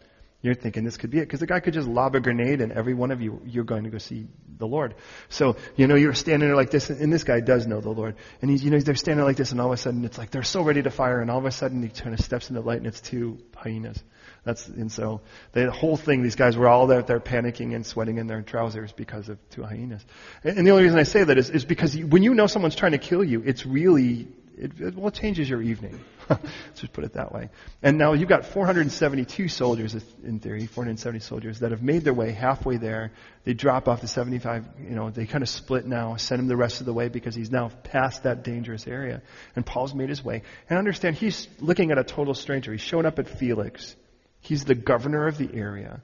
[0.45, 1.21] You're thinking this could be it.
[1.21, 3.85] Because the guy could just lob a grenade and every one of you, you're going
[3.85, 4.27] to go see
[4.59, 4.93] the Lord.
[5.27, 8.15] So, you know, you're standing there like this and this guy does know the Lord.
[8.43, 10.29] And he's, you know, they're standing like this and all of a sudden it's like
[10.29, 12.61] they're so ready to fire and all of a sudden he kind of steps into
[12.61, 13.97] the light and it's two hyenas.
[14.43, 15.21] That's, and so
[15.53, 18.91] the whole thing, these guys were all out there panicking and sweating in their trousers
[18.91, 20.05] because of two hyenas.
[20.43, 22.75] And, and the only reason I say that is, is because when you know someone's
[22.75, 24.27] trying to kill you, it's really
[24.57, 25.99] it, it, well, it changes your evening.
[26.29, 27.49] Let's just put it that way.
[27.81, 32.31] And now you've got 472 soldiers, in theory, 470 soldiers that have made their way
[32.31, 33.11] halfway there.
[33.43, 36.55] They drop off the 75, you know, they kind of split now, send him the
[36.55, 39.21] rest of the way because he's now past that dangerous area.
[39.55, 40.43] And Paul's made his way.
[40.69, 42.71] And understand, he's looking at a total stranger.
[42.71, 43.95] He's shown up at Felix.
[44.39, 46.01] He's the governor of the area.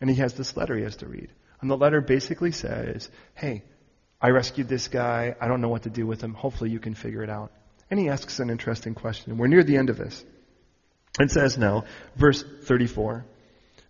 [0.00, 1.30] And he has this letter he has to read.
[1.60, 3.62] And the letter basically says, hey,
[4.20, 5.36] I rescued this guy.
[5.40, 6.34] I don't know what to do with him.
[6.34, 7.52] Hopefully you can figure it out.
[7.90, 9.38] And he asks an interesting question.
[9.38, 10.24] We're near the end of this.
[11.20, 11.84] It says now,
[12.16, 13.24] verse 34.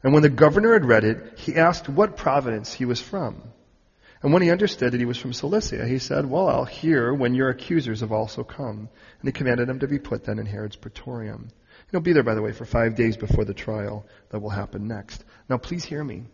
[0.03, 3.43] And when the governor had read it, he asked what province he was from.
[4.23, 7.35] And when he understood that he was from Cilicia, he said, Well, I'll hear when
[7.35, 8.89] your accusers have also come.
[9.21, 11.51] And he commanded him to be put then in Herod's praetorium.
[11.91, 14.89] He'll be there, by the way, for five days before the trial that will happen
[14.89, 15.25] next.
[15.49, 16.25] Now, please hear me.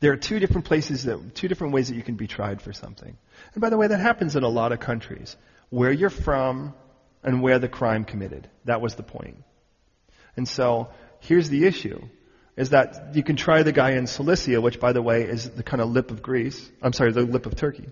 [0.00, 2.72] There are two different places that, two different ways that you can be tried for
[2.72, 3.16] something.
[3.54, 5.36] And by the way, that happens in a lot of countries
[5.70, 6.74] where you're from
[7.22, 8.48] and where the crime committed.
[8.64, 9.42] That was the point.
[10.36, 10.88] And so
[11.20, 12.00] here's the issue
[12.56, 15.62] is that you can try the guy in Cilicia, which by the way is the
[15.62, 16.70] kind of lip of Greece.
[16.82, 17.88] I'm sorry, the lip of Turkey.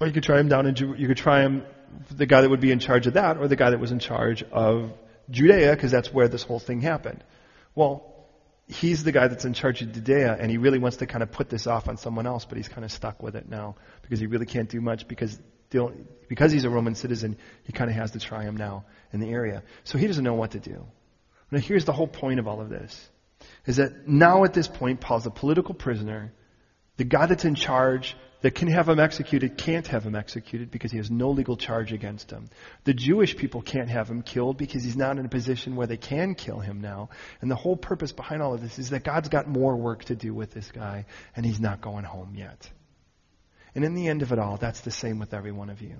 [0.00, 1.64] Or you could try him down in, Judea, you could try him,
[2.10, 3.98] the guy that would be in charge of that, or the guy that was in
[3.98, 4.92] charge of
[5.30, 7.22] Judea, because that's where this whole thing happened.
[7.74, 8.14] Well,
[8.66, 11.30] he's the guy that's in charge of Judea, and he really wants to kind of
[11.30, 14.18] put this off on someone else, but he's kind of stuck with it now because
[14.18, 15.38] he really can't do much because
[15.70, 19.28] because he's a Roman citizen, he kind of has to try him now in the
[19.28, 19.62] area.
[19.84, 20.86] So he doesn't know what to do.
[21.50, 23.08] Now here's the whole point of all of this.
[23.66, 26.32] Is that now at this point, Paul's a political prisoner.
[26.96, 30.90] The guy that's in charge that can have him executed can't have him executed because
[30.90, 32.48] he has no legal charge against him.
[32.84, 35.96] The Jewish people can't have him killed because he's not in a position where they
[35.96, 37.10] can kill him now.
[37.40, 40.14] And the whole purpose behind all of this is that God's got more work to
[40.14, 42.70] do with this guy and he's not going home yet.
[43.76, 45.96] And in the end of it all, that's the same with every one of you.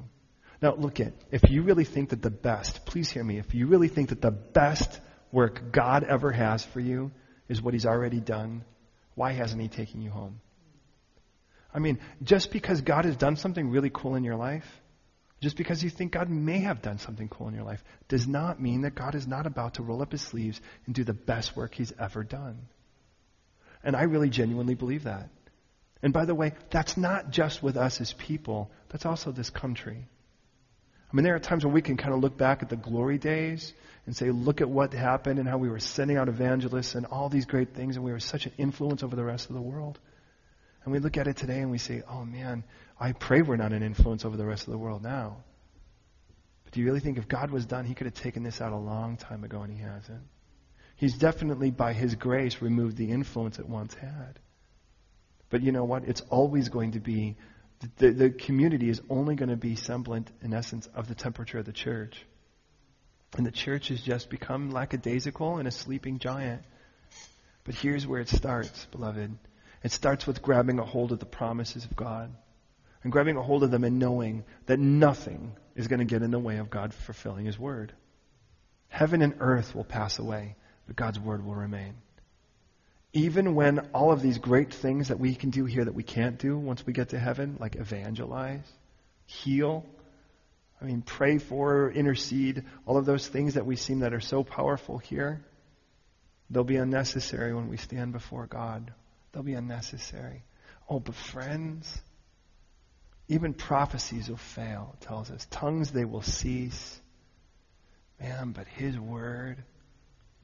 [0.63, 3.67] Now, look at, if you really think that the best, please hear me, if you
[3.67, 4.99] really think that the best
[5.31, 7.13] work God ever has for you
[7.51, 8.65] is what He's already done,
[9.15, 10.41] why hasn't He taken you home?
[11.75, 14.65] I mean, just because God has done something really cool in your life,
[15.43, 18.59] just because you think God may have done something cool in your life, does not
[18.59, 21.55] mean that God is not about to roll up His sleeves and do the best
[21.55, 22.69] work He's ever done.
[23.85, 25.29] And I really genuinely believe that.
[26.03, 30.07] And by the way, that's not just with us as people, that's also this country.
[31.11, 33.19] I mean, there are times when we can kind of look back at the glory
[33.19, 33.73] days
[34.07, 37.29] and say, look at what happened and how we were sending out evangelists and all
[37.29, 39.99] these great things, and we were such an influence over the rest of the world.
[40.85, 42.65] And we look at it today and we say, oh man,
[42.99, 45.39] I pray we're not an influence over the rest of the world now.
[46.65, 48.73] But do you really think if God was done, He could have taken this out
[48.73, 50.23] a long time ago and He hasn't?
[50.97, 54.39] He's definitely, by His grace, removed the influence it once had.
[55.51, 56.05] But you know what?
[56.05, 57.37] It's always going to be
[57.99, 61.67] the, the community is only going to be semblant, in essence, of the temperature of
[61.67, 62.25] the church.
[63.37, 66.63] And the church has just become lackadaisical and a sleeping giant.
[67.65, 69.37] But here's where it starts, beloved.
[69.83, 72.35] It starts with grabbing a hold of the promises of God
[73.03, 76.31] and grabbing a hold of them and knowing that nothing is going to get in
[76.31, 77.93] the way of God fulfilling His word.
[78.89, 81.97] Heaven and earth will pass away, but God's word will remain
[83.17, 86.39] even when all of these great things that we can do here that we can't
[86.39, 88.71] do once we get to heaven, like evangelize,
[89.25, 89.87] heal,
[90.83, 94.45] I mean, pray for, intercede, all of those things that we seem that are so
[94.45, 95.41] powerful here,
[96.51, 98.93] they'll be unnecessary when we stand before God.
[99.33, 100.43] They'll be unnecessary.
[100.87, 102.01] Oh, but friends,
[103.29, 105.47] even prophecies will fail, it tells us.
[105.51, 107.01] Tongues they will cease.
[108.21, 109.65] Man, but his word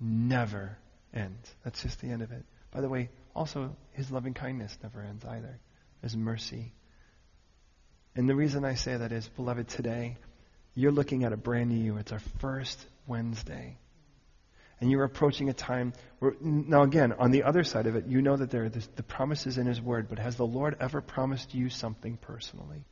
[0.01, 0.79] never
[1.15, 1.55] ends.
[1.65, 2.45] That's just the end of it.
[2.71, 5.59] By the way, also, his loving kindness never ends either.
[6.03, 6.73] His mercy.
[8.15, 10.17] And the reason I say that is, beloved, today,
[10.75, 11.97] you're looking at a brand new, you.
[11.99, 13.79] it's our first Wednesday.
[14.81, 18.21] And you're approaching a time where, now again, on the other side of it, you
[18.21, 21.55] know that there are the promises in His Word, but has the Lord ever promised
[21.55, 22.85] you something personally?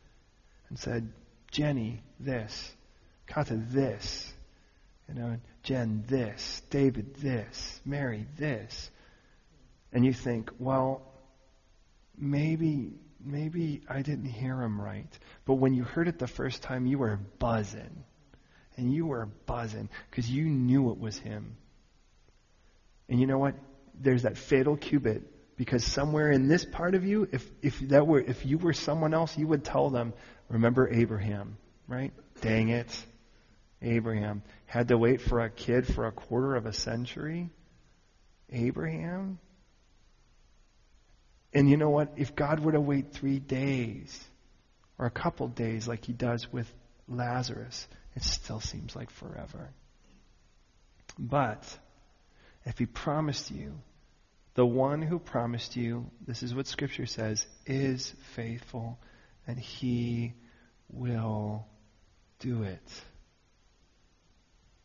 [0.69, 1.13] And said,
[1.51, 2.73] Jenny, this.
[3.27, 4.33] Kata, this.
[5.13, 6.63] You know, Jen, this.
[6.71, 7.81] David, this.
[7.85, 8.91] Mary, this
[9.93, 11.03] and you think, well,
[12.17, 12.93] maybe
[13.23, 15.19] maybe I didn't hear him right.
[15.45, 18.05] But when you heard it the first time, you were buzzing.
[18.77, 21.57] And you were buzzing because you knew it was him.
[23.09, 23.57] And you know what?
[23.95, 25.23] There's that fatal qubit
[25.57, 29.13] because somewhere in this part of you, if, if that were if you were someone
[29.13, 30.15] else, you would tell them,
[30.49, 31.59] remember Abraham,
[31.89, 32.13] right?
[32.41, 32.89] Dang it.
[33.83, 37.51] Abraham had to wait for a kid for a quarter of a century.
[38.51, 39.39] Abraham?
[41.53, 42.13] And you know what?
[42.17, 44.19] If God were to wait three days
[44.99, 46.71] or a couple days like he does with
[47.09, 49.71] Lazarus, it still seems like forever.
[51.19, 51.65] But
[52.65, 53.81] if he promised you,
[54.55, 58.99] the one who promised you, this is what Scripture says, is faithful
[59.47, 60.35] and he
[60.91, 61.67] will
[62.41, 62.83] do it.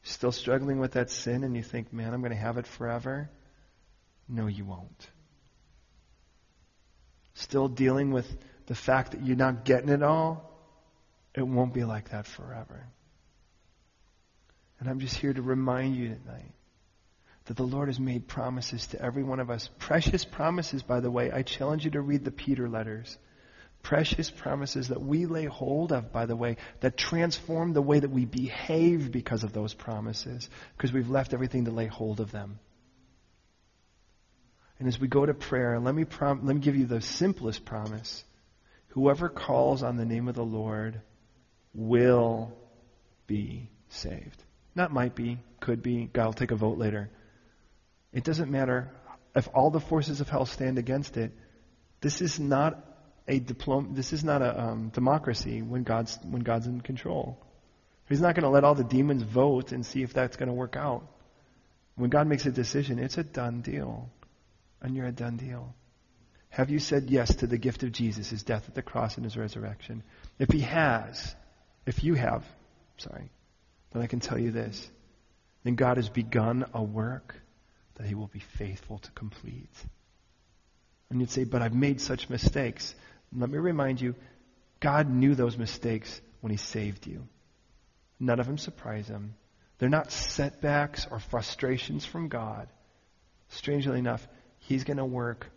[0.05, 3.29] Still struggling with that sin and you think, man, I'm going to have it forever?
[4.27, 5.09] No, you won't
[7.35, 8.25] still dealing with
[8.65, 10.51] the fact that you're not getting it all,
[11.35, 12.87] it won't be like that forever.
[14.79, 16.53] And I'm just here to remind you tonight
[17.45, 19.69] that the Lord has made promises to every one of us.
[19.77, 21.31] Precious promises, by the way.
[21.31, 23.17] I challenge you to read the Peter letters.
[23.85, 28.09] Precious promises that we lay hold of, by the way, that transform the way that
[28.09, 32.57] we behave because of those promises, because we've left everything to lay hold of them.
[34.79, 37.63] And as we go to prayer, let me, prom- let me give you the simplest
[37.63, 38.23] promise.
[38.87, 40.99] Whoever calls on the name of the Lord
[41.71, 42.57] will
[43.27, 44.43] be saved.
[44.73, 46.09] Not might be, could be.
[46.11, 47.11] God will take a vote later.
[48.11, 48.89] It doesn't matter
[49.35, 51.33] if all the forces of hell stand against it.
[52.01, 52.94] This is not
[53.27, 57.39] a diplom- This is not a um, democracy when God's when God's in control.
[58.07, 60.53] He's not going to let all the demons vote and see if that's going to
[60.53, 61.07] work out.
[61.95, 64.09] When God makes a decision, it's a done deal
[64.81, 65.73] and you're a done deal.
[66.49, 69.23] Have you said yes to the gift of Jesus, his death at the cross and
[69.23, 70.03] his resurrection?
[70.39, 71.35] If he has,
[71.85, 72.45] if you have,
[72.97, 73.29] sorry,
[73.91, 74.89] then I can tell you this.
[75.63, 77.35] Then God has begun a work
[77.95, 79.73] that he will be faithful to complete.
[81.09, 82.93] And you'd say, but I've made such mistakes.
[83.37, 84.15] Let me remind you,
[84.79, 87.27] God knew those mistakes when he saved you.
[88.19, 89.35] None of them surprise him.
[89.77, 92.67] They're not setbacks or frustrations from God.
[93.49, 94.25] Strangely enough,
[94.59, 95.47] He's going to work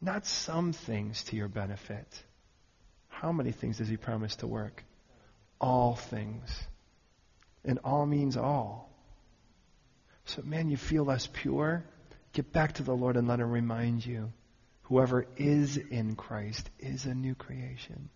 [0.00, 2.06] not some things to your benefit.
[3.08, 4.84] How many things does He promise to work?
[5.64, 6.62] all things.
[7.64, 8.90] And all means all.
[10.26, 11.84] So, man, you feel less pure?
[12.34, 14.32] Get back to the Lord and let Him remind you
[14.84, 18.10] whoever is in Christ is a new creation.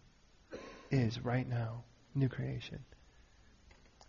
[0.90, 1.82] Is right now,
[2.14, 2.78] new creation.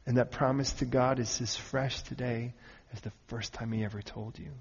[0.05, 2.53] And that promise to God is as fresh today
[2.93, 4.51] as the first time He ever told you.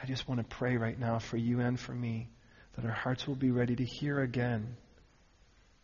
[0.00, 2.28] I just want to pray right now for you and for me
[2.76, 4.76] that our hearts will be ready to hear again.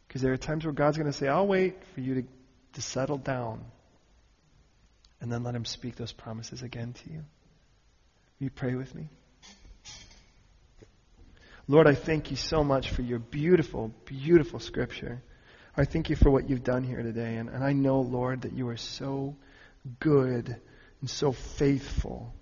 [0.06, 2.22] Because there are times where God's going to say, I'll wait for you to,
[2.74, 3.64] to settle down.
[5.20, 7.18] And then let Him speak those promises again to you.
[7.18, 9.08] Will you pray with me?
[11.72, 15.22] Lord, I thank you so much for your beautiful, beautiful scripture.
[15.74, 17.36] I thank you for what you've done here today.
[17.36, 19.36] And, and I know, Lord, that you are so
[19.98, 20.54] good
[21.00, 22.34] and so faithful.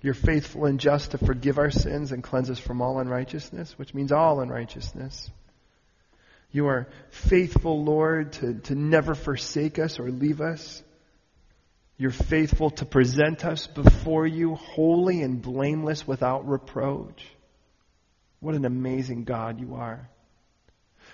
[0.00, 3.92] You're faithful and just to forgive our sins and cleanse us from all unrighteousness, which
[3.92, 5.30] means all unrighteousness.
[6.50, 10.82] You are faithful, Lord, to, to never forsake us or leave us.
[11.98, 17.22] You're faithful to present us before you holy and blameless without reproach.
[18.44, 20.06] What an amazing God you are.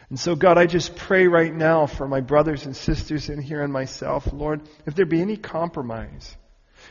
[0.08, 3.62] And so, God, I just pray right now for my brothers and sisters in here
[3.62, 6.36] and myself, Lord, if there be any compromise,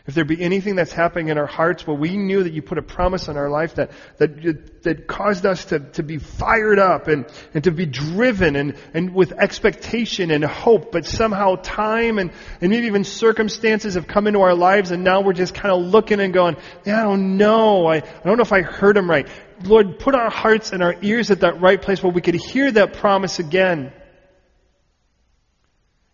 [0.08, 2.78] if there be anything that's happening in our hearts where we knew that you put
[2.78, 7.10] a promise on our life that, that, that caused us to, to be fired up
[7.10, 12.32] and, and to be driven and, and with expectation and hope, but somehow time and,
[12.62, 15.82] and maybe even circumstances have come into our lives and now we're just kind of
[15.82, 17.88] looking and going, yeah, I don't know.
[17.88, 19.28] I, I don't know if I heard him right.
[19.64, 22.72] Lord, put our hearts and our ears at that right place where we could hear
[22.72, 23.92] that promise again.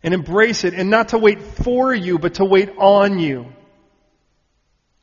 [0.03, 3.47] And embrace it, and not to wait for you, but to wait on you.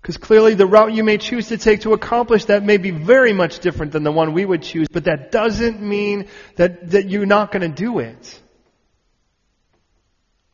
[0.00, 3.32] Because clearly the route you may choose to take to accomplish that may be very
[3.32, 7.26] much different than the one we would choose, but that doesn't mean that, that you're
[7.26, 8.40] not going to do it.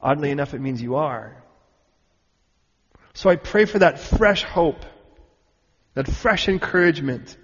[0.01, 1.43] Oddly enough, it means you are.
[3.15, 4.85] So I pray for that fresh hope,
[5.95, 7.37] that fresh encouragement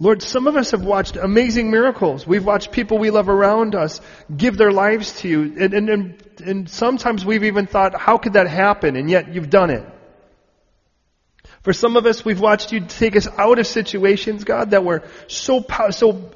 [0.00, 2.24] Lord, some of us have watched amazing miracles.
[2.24, 4.00] We've watched people we love around us
[4.34, 5.42] give their lives to you.
[5.58, 8.94] And, and, and, and sometimes we've even thought, how could that happen?
[8.94, 9.84] And yet you've done it.
[11.62, 15.02] For some of us, we've watched you take us out of situations, God, that were
[15.26, 16.30] so, so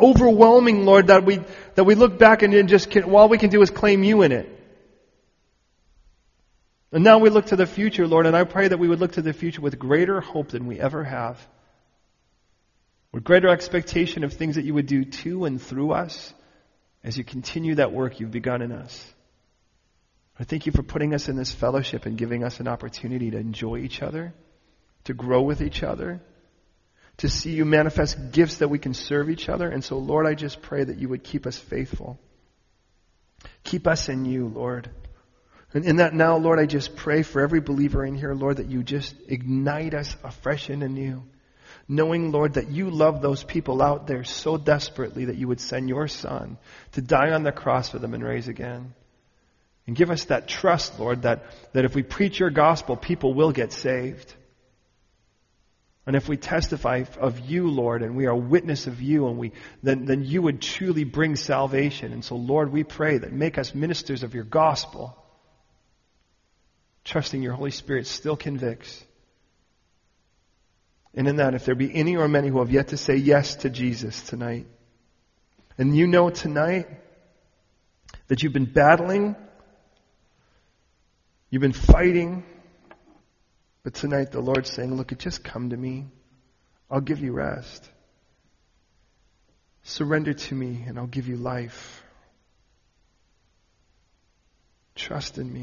[0.00, 1.40] overwhelming, Lord, that we,
[1.74, 4.32] that we look back and just can, all we can do is claim you in
[4.32, 4.48] it.
[6.90, 9.12] And now we look to the future, Lord, and I pray that we would look
[9.12, 11.38] to the future with greater hope than we ever have
[13.12, 16.32] with greater expectation of things that you would do to and through us
[17.02, 19.14] as you continue that work you've begun in us.
[20.38, 23.38] I thank you for putting us in this fellowship and giving us an opportunity to
[23.38, 24.34] enjoy each other,
[25.04, 26.20] to grow with each other,
[27.18, 29.68] to see you manifest gifts that we can serve each other.
[29.68, 32.20] And so, Lord, I just pray that you would keep us faithful.
[33.64, 34.90] Keep us in you, Lord.
[35.74, 38.68] And in that now, Lord, I just pray for every believer in here, Lord, that
[38.68, 41.22] you just ignite us afresh and anew
[41.88, 45.88] knowing, Lord, that you love those people out there so desperately that you would send
[45.88, 46.58] your Son
[46.92, 48.94] to die on the cross for them and raise again.
[49.86, 53.52] And give us that trust, Lord, that, that if we preach your gospel, people will
[53.52, 54.34] get saved.
[56.04, 59.52] And if we testify of you, Lord, and we are witness of you, and we,
[59.82, 62.12] then, then you would truly bring salvation.
[62.12, 65.16] And so, Lord, we pray that make us ministers of your gospel,
[67.04, 69.02] trusting your Holy Spirit still convicts.
[71.14, 73.56] And in that, if there be any or many who have yet to say yes
[73.56, 74.66] to Jesus tonight,
[75.76, 76.88] and you know tonight
[78.28, 79.36] that you've been battling,
[81.50, 82.44] you've been fighting,
[83.82, 86.06] but tonight the Lord's saying, Look, just come to me.
[86.90, 87.88] I'll give you rest.
[89.82, 92.02] Surrender to me, and I'll give you life.
[94.94, 95.60] Trust in me,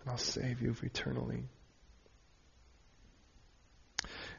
[0.00, 1.44] and I'll save you eternally.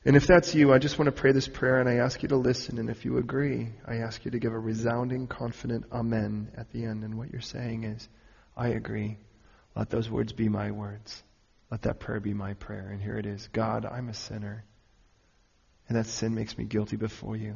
[0.05, 2.29] And if that's you, I just want to pray this prayer and I ask you
[2.29, 2.77] to listen.
[2.77, 6.83] And if you agree, I ask you to give a resounding, confident amen at the
[6.83, 7.03] end.
[7.03, 8.09] And what you're saying is,
[8.57, 9.17] I agree.
[9.75, 11.23] Let those words be my words.
[11.71, 12.89] Let that prayer be my prayer.
[12.91, 14.65] And here it is God, I'm a sinner.
[15.87, 17.55] And that sin makes me guilty before you.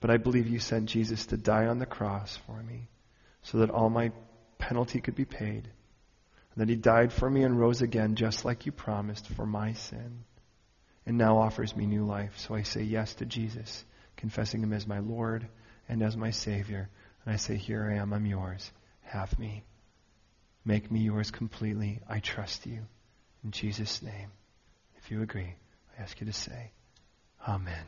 [0.00, 2.88] But I believe you sent Jesus to die on the cross for me
[3.42, 4.10] so that all my
[4.58, 5.68] penalty could be paid.
[6.54, 9.74] And that he died for me and rose again just like you promised for my
[9.74, 10.24] sin
[11.06, 12.38] and now offers me new life.
[12.38, 13.84] So I say yes to Jesus,
[14.16, 15.46] confessing him as my Lord
[15.88, 16.88] and as my Savior.
[17.24, 18.70] And I say, Here I am, I'm yours.
[19.02, 19.64] Have me.
[20.64, 22.00] Make me yours completely.
[22.08, 22.80] I trust you.
[23.42, 24.30] In Jesus' name.
[24.96, 25.54] If you agree,
[25.98, 26.72] I ask you to say,
[27.46, 27.84] Amen.